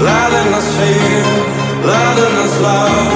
[0.00, 1.24] Letting us feel,
[1.84, 3.07] letting us love,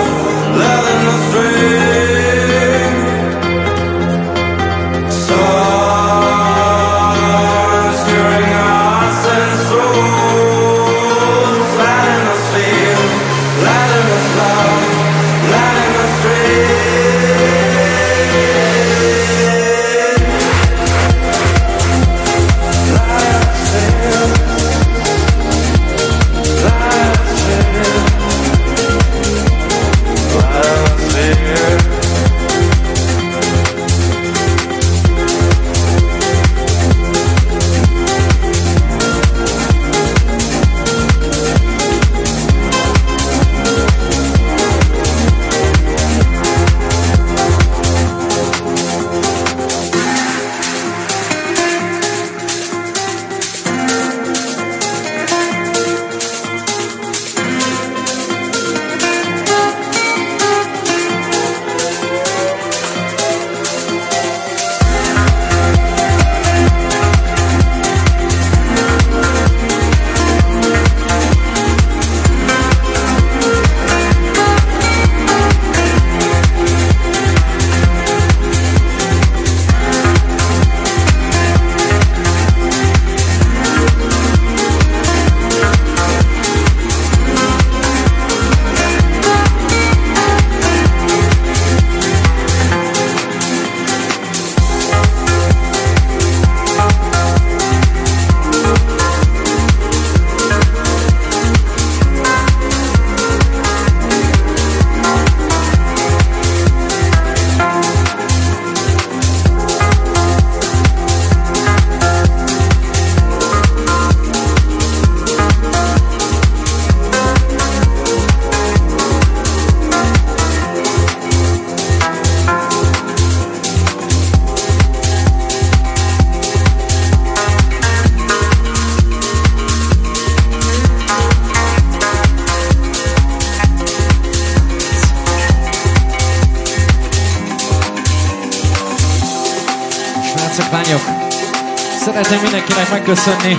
[143.12, 143.58] megköszönni,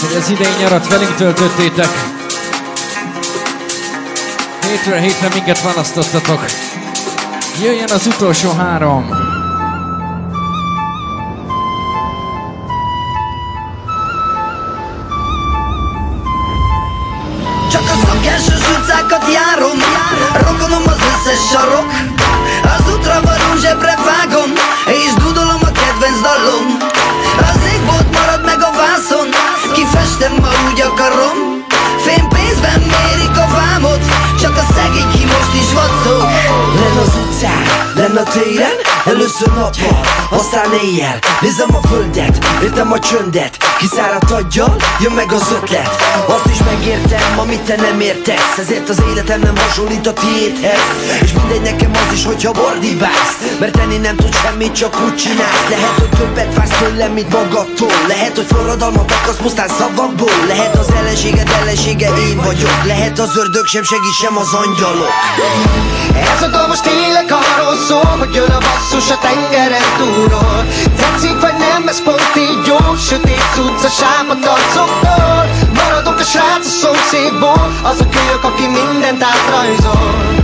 [0.00, 1.88] hogy az idei nyarat velünk töltöttétek.
[4.62, 6.44] Hétről hétre minket választottatok.
[7.62, 9.08] Jöjjön az utolsó három.
[21.52, 21.92] Sarok
[22.62, 24.50] Az útra varó zsebre vágom
[24.86, 26.90] És dudolom a kedvenc dalom
[28.82, 29.28] vászon.
[29.72, 31.36] Kifestem, ma úgy akarom.
[32.06, 34.02] Fénypénzben mérik a vámot.
[34.40, 36.22] Csak a szegény ki most is vacog
[36.80, 40.00] Len az utcán, len a téren Először nappal,
[40.30, 41.18] aztán éjjel.
[41.40, 45.96] Nézem a földet, értem a csöndet Kiszáradt aggyal, jön meg az ötlet.
[46.26, 48.58] Azt is megértem, amit te nem értesz.
[48.58, 50.80] Ezért az életem nem hasonlít a tiédhez.
[51.22, 55.68] És mindegy nekem az is, hogyha bordibálsz Mert tenni nem tud semmit, csak úgy csinálsz.
[55.68, 57.92] Lehet, hogy többet vársz tőlem, mint magadtól.
[58.08, 60.46] Lehet, hogy forradalmat akarsz pusztán szavakból.
[60.46, 62.84] Lehet az ellenséged ellensége én vagyok.
[62.84, 65.14] Lehet az ördög sem segít, sem az angyalok.
[66.34, 70.64] Ez a dal most tényleg arról szól Hogy jön a basszus a tengeren túlról.
[70.96, 72.49] Tetszik vagy nem, ez pont így
[73.10, 80.38] Sötét cucca sápat arcoktól Maradok a srác a szomszédból Az a kölyök, aki mindent átrajzol.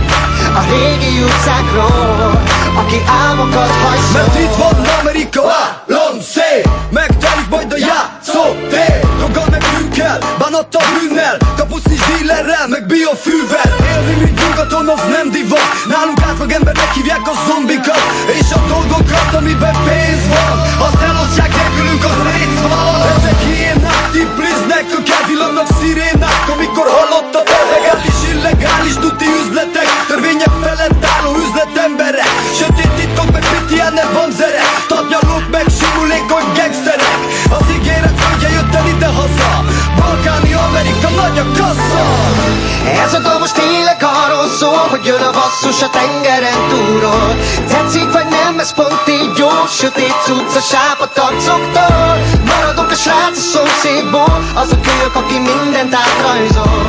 [0.59, 2.41] A régi utcákról
[2.81, 4.11] Aki álmokat hajszol.
[4.13, 5.41] Mert itt van Amerika,
[5.85, 8.99] Lonszé Megtelik majd a játszótér.
[9.17, 13.71] Droggal meg bűnkkel, bánattal bűnnel Kapusz is dílerrel, meg biofűvel.
[13.91, 15.69] Élni mint nyugaton, az nem divat.
[15.93, 18.03] Nálunk átlag embernek hívják a zombikat.
[18.39, 20.55] És a dolgokat, amiben pénz van
[20.87, 28.95] Azt elosztják nélkülünk, az van Ezek hiénák, tipliznek, ők elvillannak szirénák Amikor hallottad legális, illegális
[29.03, 32.31] tuti üzletek Törvények felett álló üzletemberek.
[32.59, 37.19] Sötét titok, meg pitiánet banzerek Tapnyalók, meg simulékony gangsterek
[37.57, 39.51] Az ígéret földje jött el ide-haza
[39.99, 42.03] Balkáni Amerika nagy a kassa.
[43.03, 43.97] Ez a dal most tényleg
[44.59, 47.35] szól hogy jön a basszus a tengeren túlról.
[47.67, 53.37] Tetszik vagy nem, ez pont így jó Sötét cucc a sápat arcoktól Maradok a srác
[53.37, 56.85] a szomszédból Az a kölyök, aki mindent átrajzol.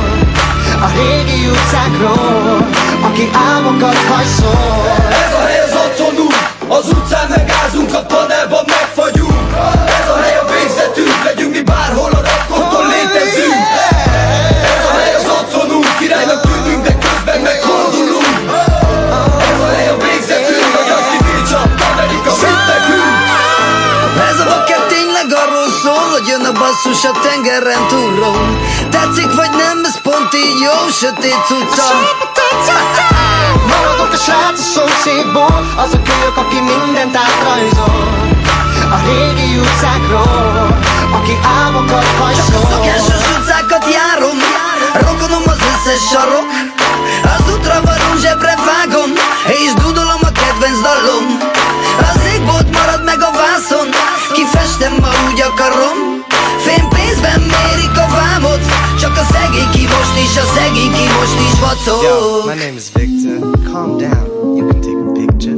[0.85, 2.67] A régi utcákról
[3.01, 4.95] Aki álmokat hajszol.
[5.25, 6.35] Ez a hely az otthonunk
[6.67, 8.63] Az utcán megázunk, a panelban
[27.59, 28.57] a tengeren túlról
[28.89, 31.87] Tetszik vagy nem, ez pont így jó, sötét cucca.
[33.67, 38.07] Maradok a srác a szomszédból Az a kölyök, aki mindent átrajzol.
[38.95, 40.77] A régi utcákról
[41.11, 42.61] Aki álmokat hajszol.
[42.71, 44.37] Szokásos utcákat járom
[44.93, 46.47] Rokonom az összes sarok.
[47.23, 49.11] Az útra varrom, zsebre vágom
[49.47, 51.25] És dudolom a kedvenc dallom
[52.11, 53.87] Az égbolt marad meg a vászon
[54.33, 56.18] Kifestem, ma úgy akarom
[57.29, 58.59] Fénypénzben mérik a vámot
[58.99, 62.75] Csak a szegény ki most is, a szegény ki most is Yo, vacol my name
[62.75, 63.49] is Victor.
[63.63, 64.55] Calm down.
[64.55, 65.57] You can take a picture.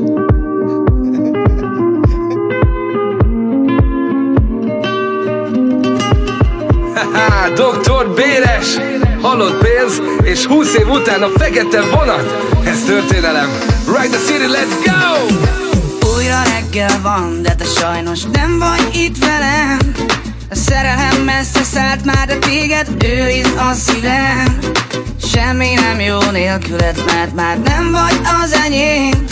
[6.96, 8.78] Haha, Doktor Béres!
[9.22, 12.36] Halott pénz, és 20 év után a fekete vonat!
[12.64, 13.50] Ez történelem!
[13.86, 15.36] Ride the city, let's go!
[16.16, 19.80] Újra reggel van, de te sajnos nem vagy itt velem
[20.52, 24.60] A szerelem messze szállt már, de téged őriz a szívem
[25.34, 29.26] Semmi nem jó nélküled, mert már nem vagy az enyém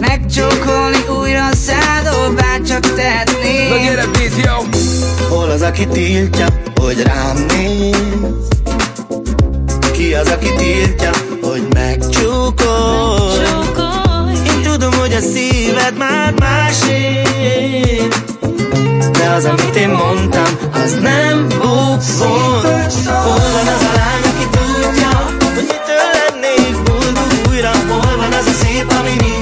[0.00, 4.78] Megcsókolni újra szádó, bárcsak tehetnék Na gyere, beat, yo!
[5.28, 8.48] Hol az, aki tiltja, hogy rám néz?
[9.92, 11.10] Ki az, aki tiltja,
[11.42, 13.38] hogy megcsókolj?
[14.46, 17.18] Én tudom, hogy a szíved már másé
[18.98, 22.60] De az, amit én mondtam, az nem bukfon
[23.06, 27.70] Hol van az a lány, aki tudja, hogy mitől lennék boldog újra?
[27.88, 29.37] Hol van az a szép, ami nincs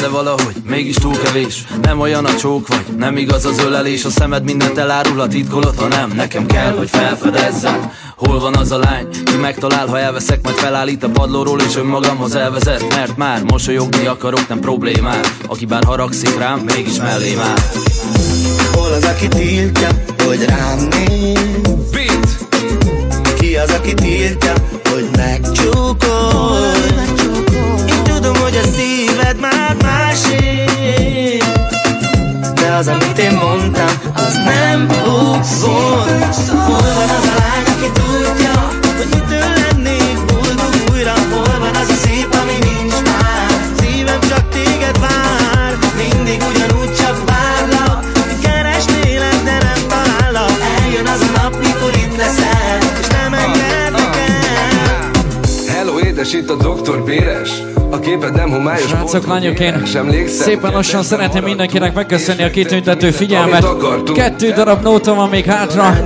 [0.00, 0.54] van, de valahogy?
[0.66, 1.64] Mégis túl kevés.
[1.82, 4.04] Nem olyan a csók vagy, nem igaz az ölelés.
[4.04, 6.12] A szemed mindent elárul, a titkolod, ha nem.
[6.16, 11.02] Nekem kell, hogy felfedezzem Hol van az a lány, ki megtalál, ha elveszek Majd felállít
[11.02, 12.94] a padlóról és önmagamhoz elvezet.
[12.94, 15.36] Mert már mosolyogni akarok, nem problémát.
[15.46, 17.58] Aki bár haragszik rám, mégis mellém áll
[18.72, 19.88] Hol az, aki tiltja,
[20.24, 21.38] hogy rám néz?
[21.92, 22.48] Beat!
[23.38, 24.52] Ki az, aki tiltja,
[24.90, 26.68] hogy megcsókolj?
[27.88, 28.66] Én tudom, hogy a
[29.28, 30.64] szíved már másé
[32.54, 36.22] De az, amit én mondtam, az nem bukfon
[36.66, 41.12] Hol van az a lány, aki tudja, hogy mitől lennék boldog újra?
[41.30, 43.50] Hol van az a szép, ami nincs már?
[43.78, 45.78] Szívem csak téged vár.
[45.96, 48.04] Mindig ugyanúgy csak várlak.
[48.42, 55.10] Keresnélek, de nem talállak Eljön az a nap, mikor itt leszel És nem engedlek el
[55.74, 57.77] Hello, édes, itt a Doktor Béres!
[57.90, 59.82] A képed nem homályos, Srácok, lányok, én
[60.26, 63.66] szépen lassan szeretném mindenkinek megköszönni a kitüntető figyelmet.
[64.14, 65.96] Kettő darab nóta van még hátra.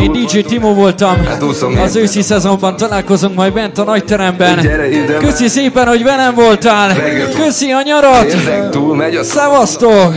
[0.00, 1.24] Én DJ Timo voltam.
[1.24, 1.42] Hát
[1.82, 4.68] Az őszi szezonban találkozunk majd bent a nagy teremben.
[5.18, 6.96] Köszi szépen, hogy velem voltál.
[7.44, 8.36] Köszi a nyarat.
[9.22, 10.12] Szevasztok!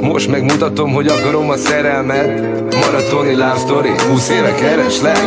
[0.00, 2.40] Most megmutatom, hogy akarom a szerelmet
[2.74, 5.18] Maratoni love story, 20 éve kereslek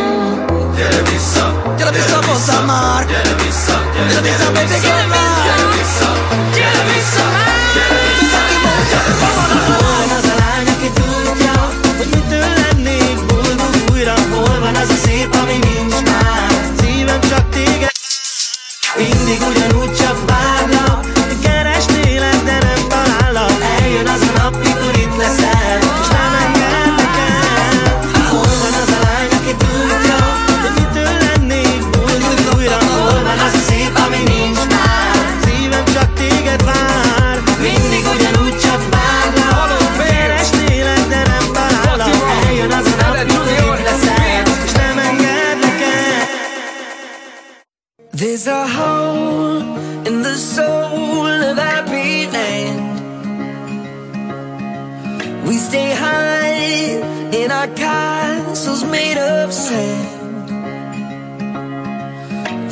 [0.76, 1.55] Gyere vissza,
[1.86, 5.68] Quiero mi so, vos amar Quero me so, quero me so, quero me amar, quero
[5.68, 6.10] me mi
[6.52, 7.30] quero me mi
[7.70, 9.35] quero me mi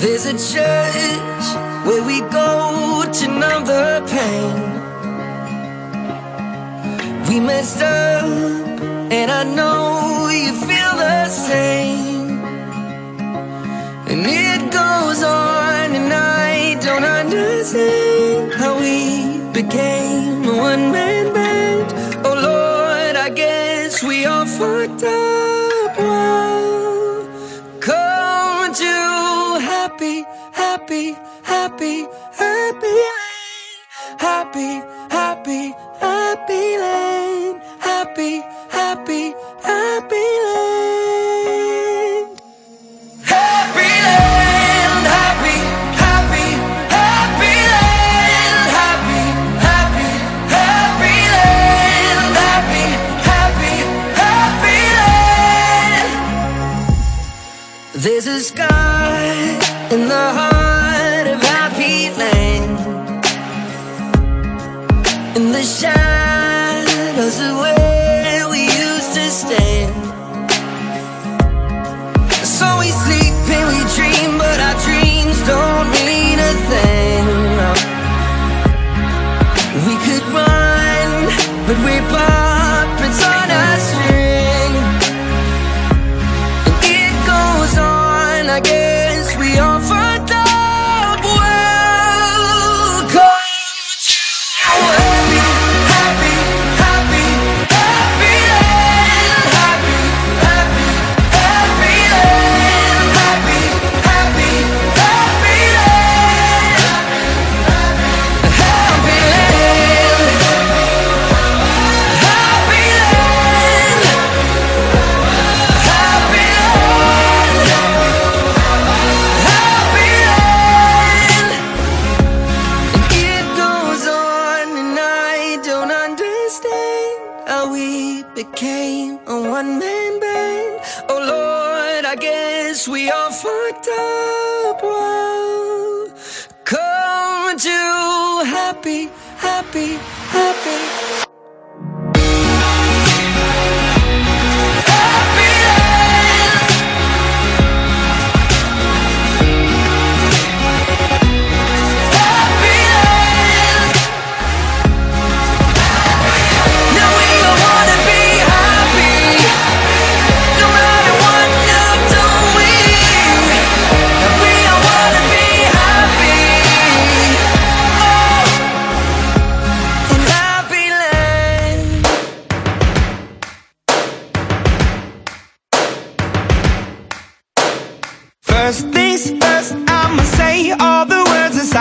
[0.04, 1.46] There's a church
[1.86, 4.54] where we go to numb the pain.
[7.26, 8.26] We messed up,
[9.10, 12.38] and I know you feel the same.
[14.10, 21.90] And it goes on, and I don't understand how we became a one man band.
[22.26, 25.43] Oh Lord, I guess we all fucked up.
[30.84, 32.06] Happy, happy,
[32.36, 33.80] happy lane.
[34.18, 37.60] Happy, happy, happy lane.
[37.80, 42.28] Happy, happy, happy lane.
[43.24, 45.56] Happy land, happy,
[46.02, 46.46] happy,
[46.92, 49.22] happy land, happy,
[49.64, 50.08] happy,
[50.52, 52.84] happy land, happy,
[53.30, 53.74] happy,
[54.20, 56.12] happy land.
[57.94, 59.24] There's a sky
[59.90, 60.43] in the heart
[75.46, 75.83] don't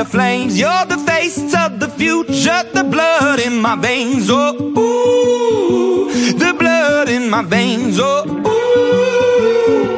[0.00, 0.58] the flames.
[0.58, 4.30] You're the face of the future, the blood in my veins.
[4.30, 7.98] Oh, ooh, the blood in my veins.
[8.00, 9.92] Oh, ooh.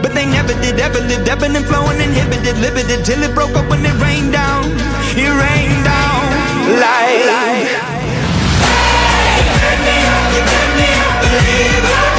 [0.00, 3.68] But they never did, ever live, ebbing and flowing, inhibited, limited, till it broke up
[3.68, 4.62] when it rained down.
[5.24, 6.20] It rained down
[6.84, 7.66] like.
[8.62, 10.42] Hey, you me up, you
[10.78, 12.09] me up, believer.